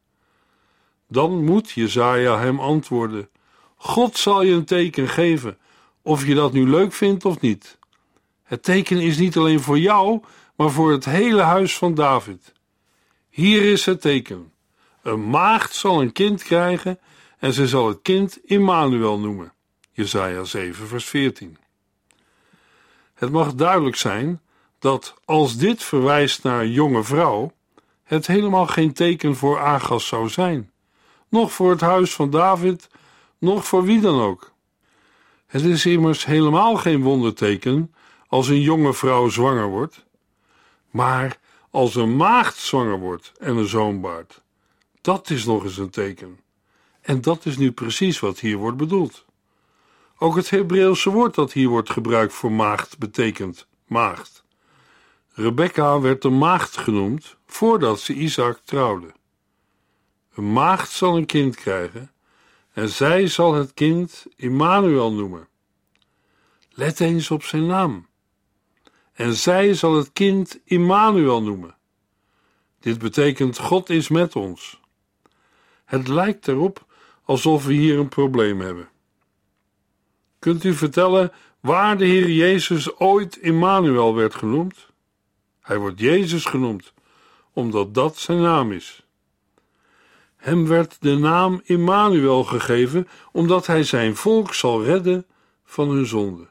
Dan 1.08 1.44
moet 1.44 1.70
Jezaja 1.70 2.38
hem 2.38 2.60
antwoorden: 2.60 3.28
God 3.76 4.16
zal 4.16 4.42
je 4.42 4.52
een 4.52 4.64
teken 4.64 5.08
geven, 5.08 5.58
of 6.02 6.26
je 6.26 6.34
dat 6.34 6.52
nu 6.52 6.68
leuk 6.68 6.92
vindt 6.92 7.24
of 7.24 7.40
niet. 7.40 7.78
Het 8.42 8.62
teken 8.62 8.98
is 9.00 9.18
niet 9.18 9.36
alleen 9.36 9.60
voor 9.60 9.78
jou, 9.78 10.20
maar 10.56 10.70
voor 10.70 10.92
het 10.92 11.04
hele 11.04 11.42
huis 11.42 11.76
van 11.76 11.94
David. 11.94 12.52
Hier 13.30 13.72
is 13.72 13.86
het 13.86 14.00
teken: 14.00 14.52
een 15.02 15.30
maagd 15.30 15.74
zal 15.74 16.00
een 16.00 16.12
kind 16.12 16.42
krijgen 16.42 16.98
en 17.38 17.52
ze 17.52 17.68
zal 17.68 17.88
het 17.88 17.98
kind 18.02 18.38
Immanuel 18.44 19.18
noemen. 19.18 19.52
Jesaja 19.92 20.44
7, 20.44 20.86
vers 20.86 21.04
14. 21.04 21.56
Het 23.14 23.30
mag 23.30 23.54
duidelijk 23.54 23.96
zijn 23.96 24.40
dat 24.80 25.14
als 25.24 25.56
dit 25.56 25.82
verwijst 25.82 26.42
naar 26.42 26.60
een 26.60 26.72
jonge 26.72 27.02
vrouw, 27.02 27.52
het 28.02 28.26
helemaal 28.26 28.66
geen 28.66 28.92
teken 28.92 29.36
voor 29.36 29.58
Agas 29.58 30.06
zou 30.06 30.28
zijn, 30.28 30.70
nog 31.28 31.52
voor 31.52 31.70
het 31.70 31.80
huis 31.80 32.14
van 32.14 32.30
David, 32.30 32.88
nog 33.38 33.66
voor 33.66 33.82
wie 33.82 34.00
dan 34.00 34.20
ook. 34.20 34.52
Het 35.46 35.62
is 35.62 35.86
immers 35.86 36.24
helemaal 36.24 36.76
geen 36.76 37.02
wonderteken 37.02 37.94
als 38.28 38.48
een 38.48 38.60
jonge 38.60 38.94
vrouw 38.94 39.28
zwanger 39.28 39.66
wordt, 39.68 40.04
maar 40.90 41.38
als 41.70 41.94
een 41.94 42.16
maagd 42.16 42.56
zwanger 42.56 42.98
wordt 42.98 43.32
en 43.38 43.56
een 43.56 43.68
zoon 43.68 44.00
baart. 44.00 44.42
Dat 45.00 45.30
is 45.30 45.44
nog 45.44 45.64
eens 45.64 45.78
een 45.78 45.90
teken. 45.90 46.40
En 47.00 47.20
dat 47.20 47.46
is 47.46 47.56
nu 47.56 47.72
precies 47.72 48.20
wat 48.20 48.38
hier 48.38 48.56
wordt 48.56 48.76
bedoeld. 48.76 49.24
Ook 50.18 50.36
het 50.36 50.50
Hebreeuwse 50.50 51.10
woord 51.10 51.34
dat 51.34 51.52
hier 51.52 51.68
wordt 51.68 51.90
gebruikt 51.90 52.32
voor 52.32 52.52
maagd 52.52 52.98
betekent 52.98 53.66
maagd. 53.86 54.44
Rebecca 55.40 56.00
werd 56.00 56.24
een 56.24 56.38
maagd 56.38 56.76
genoemd 56.76 57.36
voordat 57.46 58.00
ze 58.00 58.14
Isaac 58.14 58.60
trouwde. 58.64 59.12
Een 60.34 60.52
maagd 60.52 60.90
zal 60.90 61.16
een 61.16 61.26
kind 61.26 61.56
krijgen 61.56 62.12
en 62.72 62.88
zij 62.88 63.26
zal 63.26 63.54
het 63.54 63.74
kind 63.74 64.26
Immanuel 64.36 65.12
noemen. 65.12 65.48
Let 66.70 67.00
eens 67.00 67.30
op 67.30 67.42
zijn 67.42 67.66
naam. 67.66 68.06
En 69.12 69.34
zij 69.34 69.74
zal 69.74 69.96
het 69.96 70.12
kind 70.12 70.60
Immanuel 70.64 71.42
noemen. 71.42 71.76
Dit 72.80 72.98
betekent 72.98 73.58
God 73.58 73.90
is 73.90 74.08
met 74.08 74.36
ons. 74.36 74.80
Het 75.84 76.08
lijkt 76.08 76.48
erop 76.48 76.86
alsof 77.24 77.64
we 77.64 77.72
hier 77.72 77.98
een 77.98 78.08
probleem 78.08 78.60
hebben. 78.60 78.88
Kunt 80.38 80.64
u 80.64 80.74
vertellen 80.74 81.32
waar 81.60 81.98
de 81.98 82.04
Heer 82.04 82.30
Jezus 82.30 82.96
ooit 82.98 83.36
Immanuel 83.36 84.14
werd 84.14 84.34
genoemd? 84.34 84.89
Hij 85.70 85.78
wordt 85.78 86.00
Jezus 86.00 86.44
genoemd, 86.44 86.92
omdat 87.52 87.94
dat 87.94 88.18
zijn 88.18 88.40
naam 88.40 88.72
is. 88.72 89.06
Hem 90.36 90.66
werd 90.66 90.96
de 91.00 91.16
naam 91.16 91.60
Immanuel 91.64 92.44
gegeven, 92.44 93.08
omdat 93.32 93.66
hij 93.66 93.84
zijn 93.84 94.16
volk 94.16 94.54
zal 94.54 94.84
redden 94.84 95.26
van 95.64 95.88
hun 95.88 96.06
zonde. 96.06 96.48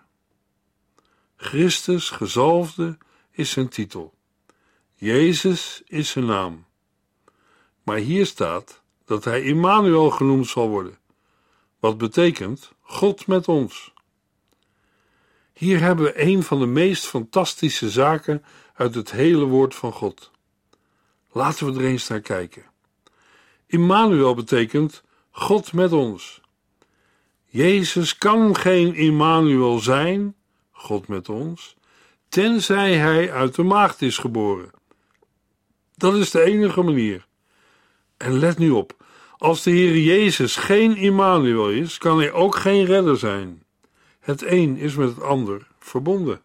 Christus, 1.36 2.10
gezalfde, 2.10 2.98
is 3.32 3.50
zijn 3.50 3.70
titel. 3.70 4.14
Jezus 4.96 5.82
is 5.86 6.10
zijn 6.10 6.26
naam. 6.26 6.66
Maar 7.84 7.98
hier 7.98 8.26
staat 8.26 8.82
dat 9.06 9.24
hij 9.24 9.42
Immanuel 9.42 10.10
genoemd 10.10 10.48
zal 10.48 10.70
worden, 10.70 10.98
wat 11.80 11.98
betekent 11.98 12.72
God 12.82 13.28
met 13.28 13.48
ons. 13.48 13.94
Hier 15.54 15.80
hebben 15.80 16.06
we 16.06 16.22
een 16.22 16.44
van 16.44 16.60
de 16.60 16.66
meest 16.66 17.06
fantastische 17.06 17.90
zaken 17.90 18.44
uit 18.80 18.96
het 18.96 19.12
hele 19.12 19.46
woord 19.46 19.76
van 19.76 19.92
God. 19.92 20.32
Laten 21.32 21.66
we 21.66 21.80
er 21.80 21.86
eens 21.86 22.08
naar 22.08 22.22
kijken. 22.22 22.64
Immanuel 23.66 24.36
betekent 24.36 25.04
God 25.32 25.74
met 25.74 25.92
ons. 25.92 26.42
Jezus 27.46 28.18
kan 28.18 28.56
geen 28.56 28.96
Immanuel 28.96 29.80
zijn, 29.80 30.36
God 30.72 31.08
met 31.08 31.30
ons, 31.30 31.76
tenzij 32.30 32.96
hij 32.96 33.32
uit 33.32 33.56
de 33.56 33.64
maagd 33.64 34.02
is 34.02 34.18
geboren. 34.18 34.70
Dat 35.96 36.16
is 36.16 36.32
de 36.32 36.42
enige 36.42 36.82
manier. 36.82 37.28
En 38.18 38.40
let 38.40 38.58
nu 38.58 38.70
op, 38.70 39.04
als 39.38 39.64
de 39.64 39.72
Heer 39.72 39.98
Jezus 39.98 40.56
geen 40.56 40.96
Immanuel 40.96 41.70
is, 41.70 41.98
kan 41.98 42.18
hij 42.18 42.32
ook 42.32 42.56
geen 42.56 42.86
redder 42.86 43.18
zijn. 43.18 43.64
Het 44.20 44.42
een 44.42 44.78
is 44.78 44.96
met 44.96 45.10
het 45.10 45.22
ander 45.22 45.68
verbonden. 45.80 46.42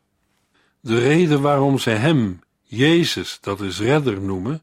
De 0.85 0.99
reden 0.99 1.41
waarom 1.41 1.79
ze 1.79 1.91
hem, 1.91 2.41
Jezus, 2.63 3.39
dat 3.41 3.61
is 3.61 3.81
redder 3.81 4.21
noemen, 4.21 4.63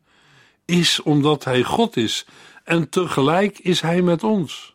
is 0.65 1.01
omdat 1.01 1.43
hij 1.43 1.63
God 1.63 1.97
is 1.97 2.25
en 2.63 2.89
tegelijk 2.89 3.59
is 3.59 3.81
hij 3.81 4.01
met 4.01 4.23
ons. 4.23 4.73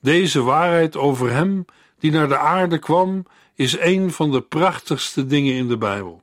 Deze 0.00 0.42
waarheid 0.42 0.96
over 0.96 1.30
hem, 1.30 1.64
die 1.98 2.10
naar 2.10 2.28
de 2.28 2.38
aarde 2.38 2.78
kwam, 2.78 3.26
is 3.54 3.78
een 3.78 4.12
van 4.12 4.30
de 4.30 4.40
prachtigste 4.40 5.26
dingen 5.26 5.54
in 5.54 5.68
de 5.68 5.76
Bijbel. 5.76 6.22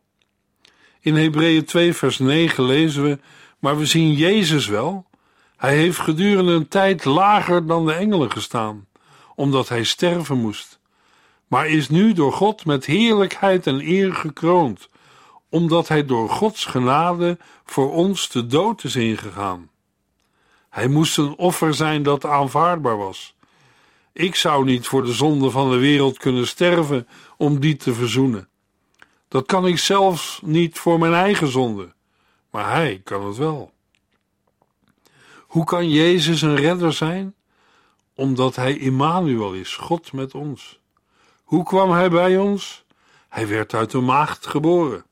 In 0.99 1.15
Hebreeën 1.15 1.65
2, 1.65 1.93
vers 1.93 2.17
9 2.19 2.63
lezen 2.63 3.03
we: 3.03 3.19
Maar 3.59 3.77
we 3.77 3.85
zien 3.85 4.13
Jezus 4.13 4.67
wel. 4.67 5.05
Hij 5.57 5.77
heeft 5.77 5.99
gedurende 5.99 6.51
een 6.51 6.67
tijd 6.67 7.05
lager 7.05 7.67
dan 7.67 7.85
de 7.85 7.93
engelen 7.93 8.31
gestaan, 8.31 8.87
omdat 9.35 9.69
hij 9.69 9.83
sterven 9.83 10.37
moest. 10.37 10.76
Maar 11.47 11.67
is 11.67 11.89
nu 11.89 12.13
door 12.13 12.33
God 12.33 12.65
met 12.65 12.85
heerlijkheid 12.85 13.67
en 13.67 13.79
eer 13.79 14.13
gekroond, 14.13 14.89
omdat 15.49 15.87
hij 15.87 16.05
door 16.05 16.29
Gods 16.29 16.65
genade 16.65 17.37
voor 17.65 17.91
ons 17.91 18.29
de 18.29 18.45
dood 18.47 18.83
is 18.83 18.95
ingegaan. 18.95 19.69
Hij 20.69 20.87
moest 20.87 21.17
een 21.17 21.37
offer 21.37 21.73
zijn 21.73 22.03
dat 22.03 22.25
aanvaardbaar 22.25 22.97
was. 22.97 23.35
Ik 24.13 24.35
zou 24.35 24.65
niet 24.65 24.87
voor 24.87 25.03
de 25.03 25.13
zonde 25.13 25.49
van 25.49 25.69
de 25.69 25.77
wereld 25.77 26.17
kunnen 26.17 26.47
sterven 26.47 27.07
om 27.37 27.59
die 27.59 27.75
te 27.75 27.93
verzoenen. 27.93 28.49
Dat 29.27 29.45
kan 29.45 29.67
ik 29.67 29.77
zelfs 29.77 30.39
niet 30.43 30.79
voor 30.79 30.99
mijn 30.99 31.13
eigen 31.13 31.47
zonde, 31.47 31.93
maar 32.51 32.71
hij 32.71 33.01
kan 33.03 33.25
het 33.25 33.37
wel. 33.37 33.71
Hoe 35.47 35.63
kan 35.63 35.89
Jezus 35.89 36.41
een 36.41 36.55
redder 36.55 36.93
zijn? 36.93 37.35
Omdat 38.15 38.55
hij 38.55 38.77
Immanuel 38.77 39.53
is, 39.53 39.75
God 39.75 40.13
met 40.13 40.35
ons. 40.35 40.79
Hoe 41.47 41.63
kwam 41.63 41.91
hij 41.91 42.09
bij 42.09 42.37
ons? 42.37 42.85
Hij 43.29 43.47
werd 43.47 43.73
uit 43.73 43.91
de 43.91 43.99
maagd 43.99 44.47
geboren. 44.47 45.05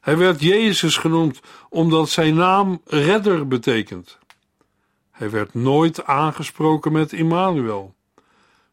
Hij 0.00 0.16
werd 0.16 0.40
Jezus 0.40 0.96
genoemd 0.96 1.40
omdat 1.68 2.08
zijn 2.08 2.34
naam 2.34 2.80
redder 2.84 3.48
betekent. 3.48 4.18
Hij 5.10 5.30
werd 5.30 5.54
nooit 5.54 6.04
aangesproken 6.04 6.92
met 6.92 7.12
Immanuel. 7.12 7.94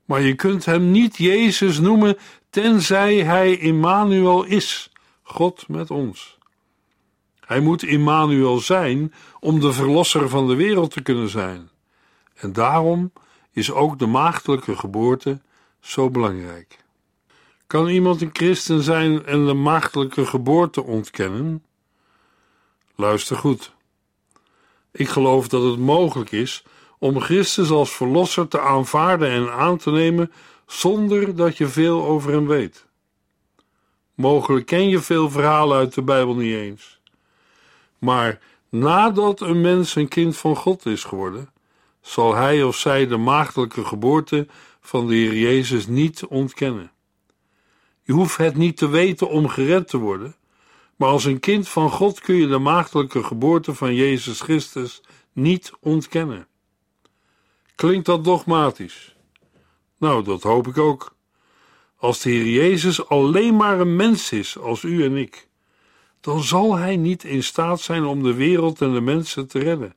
Maar 0.06 0.22
je 0.22 0.36
kunt 0.36 0.66
hem 0.66 0.92
niet 0.92 1.18
Jezus 1.18 1.80
noemen 1.80 2.18
tenzij 2.50 3.16
hij 3.16 3.58
Immanuel 3.58 4.44
is, 4.44 4.92
God 5.24 5.68
met 5.68 5.92
ons. 5.92 6.38
Hij 7.40 7.60
moet 7.60 7.84
Immanuel 7.84 8.60
zijn 8.60 9.14
om 9.40 9.60
de 9.60 9.74
verlosser 9.74 10.30
van 10.30 10.48
de 10.48 10.56
wereld 10.56 10.92
te 10.92 11.02
kunnen 11.02 11.30
zijn. 11.30 11.70
En 12.36 12.54
daarom 12.54 13.12
is 13.52 13.72
ook 13.72 14.00
de 14.00 14.08
maagdelijke 14.08 14.76
geboorte 14.76 15.42
zo 15.80 16.10
belangrijk. 16.10 16.83
Kan 17.74 17.88
iemand 17.88 18.22
een 18.22 18.30
christen 18.34 18.82
zijn 18.82 19.26
en 19.26 19.46
de 19.46 19.54
maagdelijke 19.54 20.26
geboorte 20.26 20.84
ontkennen? 20.84 21.64
Luister 22.96 23.38
goed. 23.38 23.74
Ik 24.92 25.08
geloof 25.08 25.48
dat 25.48 25.64
het 25.64 25.80
mogelijk 25.80 26.32
is 26.32 26.64
om 27.00 27.20
Christus 27.20 27.70
als 27.70 27.96
verlosser 27.96 28.48
te 28.48 28.60
aanvaarden 28.60 29.30
en 29.30 29.54
aan 29.54 29.78
te 29.78 29.92
nemen 29.92 30.32
zonder 30.66 31.36
dat 31.36 31.58
je 31.58 31.68
veel 31.68 32.06
over 32.06 32.32
hem 32.32 32.48
weet. 32.48 32.86
Mogelijk 34.14 34.66
ken 34.66 34.90
je 34.90 35.00
veel 35.00 35.30
verhalen 35.30 35.78
uit 35.78 35.94
de 35.94 36.02
Bijbel 36.02 36.36
niet 36.36 36.56
eens. 36.56 37.00
Maar 38.00 38.40
nadat 38.70 39.42
een 39.42 39.62
mens 39.62 39.96
een 39.96 40.08
kind 40.08 40.38
van 40.38 40.56
God 40.56 40.86
is 40.86 41.04
geworden, 41.04 41.50
zal 42.02 42.36
hij 42.36 42.64
of 42.64 42.76
zij 42.76 43.08
de 43.08 43.18
maagdelijke 43.18 43.86
geboorte 43.86 44.48
van 44.82 45.08
de 45.08 45.14
Heer 45.14 45.38
Jezus 45.38 45.88
niet 45.88 46.26
ontkennen. 46.26 46.93
Je 48.04 48.14
hoeft 48.14 48.38
het 48.38 48.56
niet 48.56 48.78
te 48.78 48.88
weten 48.88 49.30
om 49.30 49.48
gered 49.48 49.88
te 49.88 49.98
worden, 49.98 50.36
maar 50.96 51.10
als 51.10 51.26
een 51.26 51.40
kind 51.40 51.70
van 51.70 51.90
God 51.90 52.20
kun 52.20 52.36
je 52.36 52.48
de 52.48 52.58
maagdelijke 52.58 53.24
geboorte 53.24 53.74
van 53.74 53.96
Jezus 53.96 54.42
Christus 54.42 55.02
niet 55.32 55.72
ontkennen. 55.80 56.48
Klinkt 57.76 58.06
dat 58.06 58.24
dogmatisch? 58.24 59.16
Nou, 59.98 60.24
dat 60.24 60.44
hoop 60.44 60.68
ik 60.68 60.78
ook. 60.78 61.16
Als 61.98 62.20
de 62.20 62.30
Heer 62.30 62.48
Jezus 62.48 63.08
alleen 63.08 63.56
maar 63.56 63.80
een 63.80 63.96
mens 63.96 64.32
is 64.32 64.58
als 64.58 64.84
u 64.84 65.04
en 65.04 65.16
ik, 65.16 65.48
dan 66.22 66.44
zal 66.44 66.76
Hij 66.76 66.98
niet 66.98 67.24
in 67.24 67.44
staat 67.44 67.82
zijn 67.82 68.04
om 68.04 68.24
de 68.24 68.34
wereld 68.34 68.82
en 68.82 68.94
de 68.94 69.02
mensen 69.02 69.48
te 69.48 69.60
redden. 69.60 69.96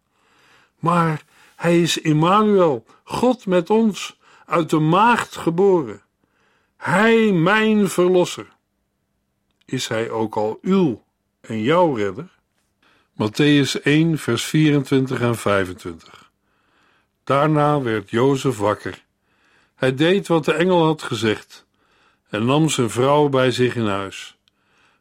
Maar 0.78 1.24
Hij 1.56 1.80
is 1.80 1.98
Immanuel, 1.98 2.84
God 3.04 3.46
met 3.46 3.70
ons, 3.70 4.18
uit 4.46 4.70
de 4.70 4.78
maagd 4.78 5.36
geboren. 5.36 6.02
Hij, 6.76 7.32
mijn 7.32 7.88
verlosser. 7.88 8.56
Is 9.64 9.88
Hij 9.88 10.10
ook 10.10 10.36
al 10.36 10.58
uw 10.62 11.02
en 11.40 11.62
jouw 11.62 11.94
redder? 11.94 12.28
Matthäus 13.12 13.82
1, 13.82 14.18
vers 14.18 14.44
24 14.44 15.20
en 15.20 15.36
25. 15.36 16.30
Daarna 17.24 17.80
werd 17.80 18.10
Jozef 18.10 18.58
wakker. 18.58 19.04
Hij 19.74 19.94
deed 19.94 20.26
wat 20.26 20.44
de 20.44 20.52
engel 20.52 20.84
had 20.84 21.02
gezegd 21.02 21.66
en 22.28 22.44
nam 22.44 22.68
zijn 22.68 22.90
vrouw 22.90 23.28
bij 23.28 23.50
zich 23.50 23.76
in 23.76 23.86
huis. 23.86 24.36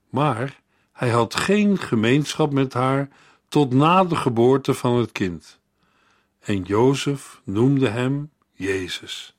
Maar 0.09 0.61
hij 0.91 1.09
had 1.09 1.35
geen 1.35 1.77
gemeenschap 1.77 2.51
met 2.51 2.73
haar 2.73 3.09
tot 3.47 3.73
na 3.73 4.03
de 4.03 4.15
geboorte 4.15 4.73
van 4.73 4.97
het 4.97 5.11
kind. 5.11 5.59
En 6.39 6.61
Jozef 6.61 7.41
noemde 7.43 7.87
hem 7.89 8.31
Jezus. 8.53 9.34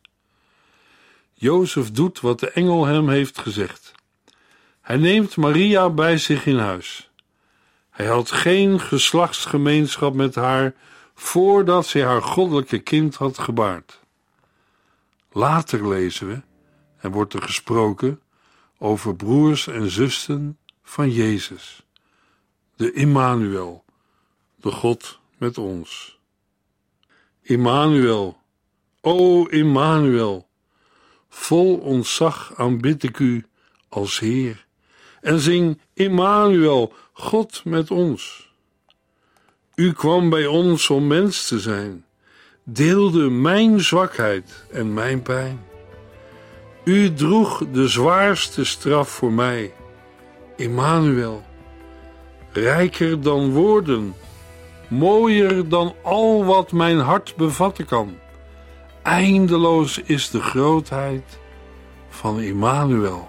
Jozef 1.38 1.90
doet 1.90 2.20
wat 2.20 2.40
de 2.40 2.50
engel 2.50 2.86
hem 2.86 3.08
heeft 3.08 3.38
gezegd. 3.38 3.92
Hij 4.80 4.96
neemt 4.96 5.36
Maria 5.36 5.90
bij 5.90 6.18
zich 6.18 6.46
in 6.46 6.58
huis. 6.58 7.10
Hij 7.90 8.06
had 8.06 8.30
geen 8.30 8.80
geslachtsgemeenschap 8.80 10.14
met 10.14 10.34
haar 10.34 10.74
voordat 11.14 11.86
zij 11.86 12.02
haar 12.02 12.22
goddelijke 12.22 12.78
kind 12.78 13.14
had 13.14 13.38
gebaard. 13.38 14.00
Later 15.32 15.88
lezen 15.88 16.28
we, 16.28 16.42
en 16.96 17.10
wordt 17.10 17.34
er 17.34 17.42
gesproken, 17.42 18.20
over 18.78 19.16
broers 19.16 19.66
en 19.66 19.90
zussen 19.90 20.58
van 20.82 21.10
Jezus, 21.10 21.86
de 22.76 22.92
Immanuel, 22.92 23.84
de 24.56 24.70
God 24.70 25.18
met 25.38 25.58
ons. 25.58 26.18
Immanuel, 27.42 28.40
o 29.00 29.44
Immanuel, 29.44 30.45
vol 31.36 31.76
ontzag 31.76 32.52
aanbid 32.56 33.02
ik 33.02 33.18
u 33.18 33.46
als 33.88 34.18
Heer 34.18 34.66
en 35.20 35.40
zing 35.40 35.80
Immanuel, 35.94 36.92
God 37.12 37.64
met 37.64 37.90
ons. 37.90 38.50
U 39.74 39.92
kwam 39.92 40.30
bij 40.30 40.46
ons 40.46 40.90
om 40.90 41.06
mens 41.06 41.48
te 41.48 41.60
zijn, 41.60 42.04
deelde 42.64 43.30
mijn 43.30 43.80
zwakheid 43.80 44.64
en 44.70 44.94
mijn 44.94 45.22
pijn. 45.22 45.60
U 46.84 47.14
droeg 47.14 47.64
de 47.72 47.88
zwaarste 47.88 48.64
straf 48.64 49.08
voor 49.08 49.32
mij, 49.32 49.72
Immanuel. 50.56 51.44
Rijker 52.52 53.20
dan 53.20 53.50
woorden, 53.50 54.14
mooier 54.88 55.68
dan 55.68 55.94
al 56.02 56.44
wat 56.44 56.72
mijn 56.72 56.98
hart 56.98 57.36
bevatten 57.36 57.84
kan. 57.84 58.18
Eindeloos 59.06 59.98
is 59.98 60.30
de 60.30 60.40
grootheid 60.40 61.38
van 62.08 62.40
Immanuel. 62.40 63.28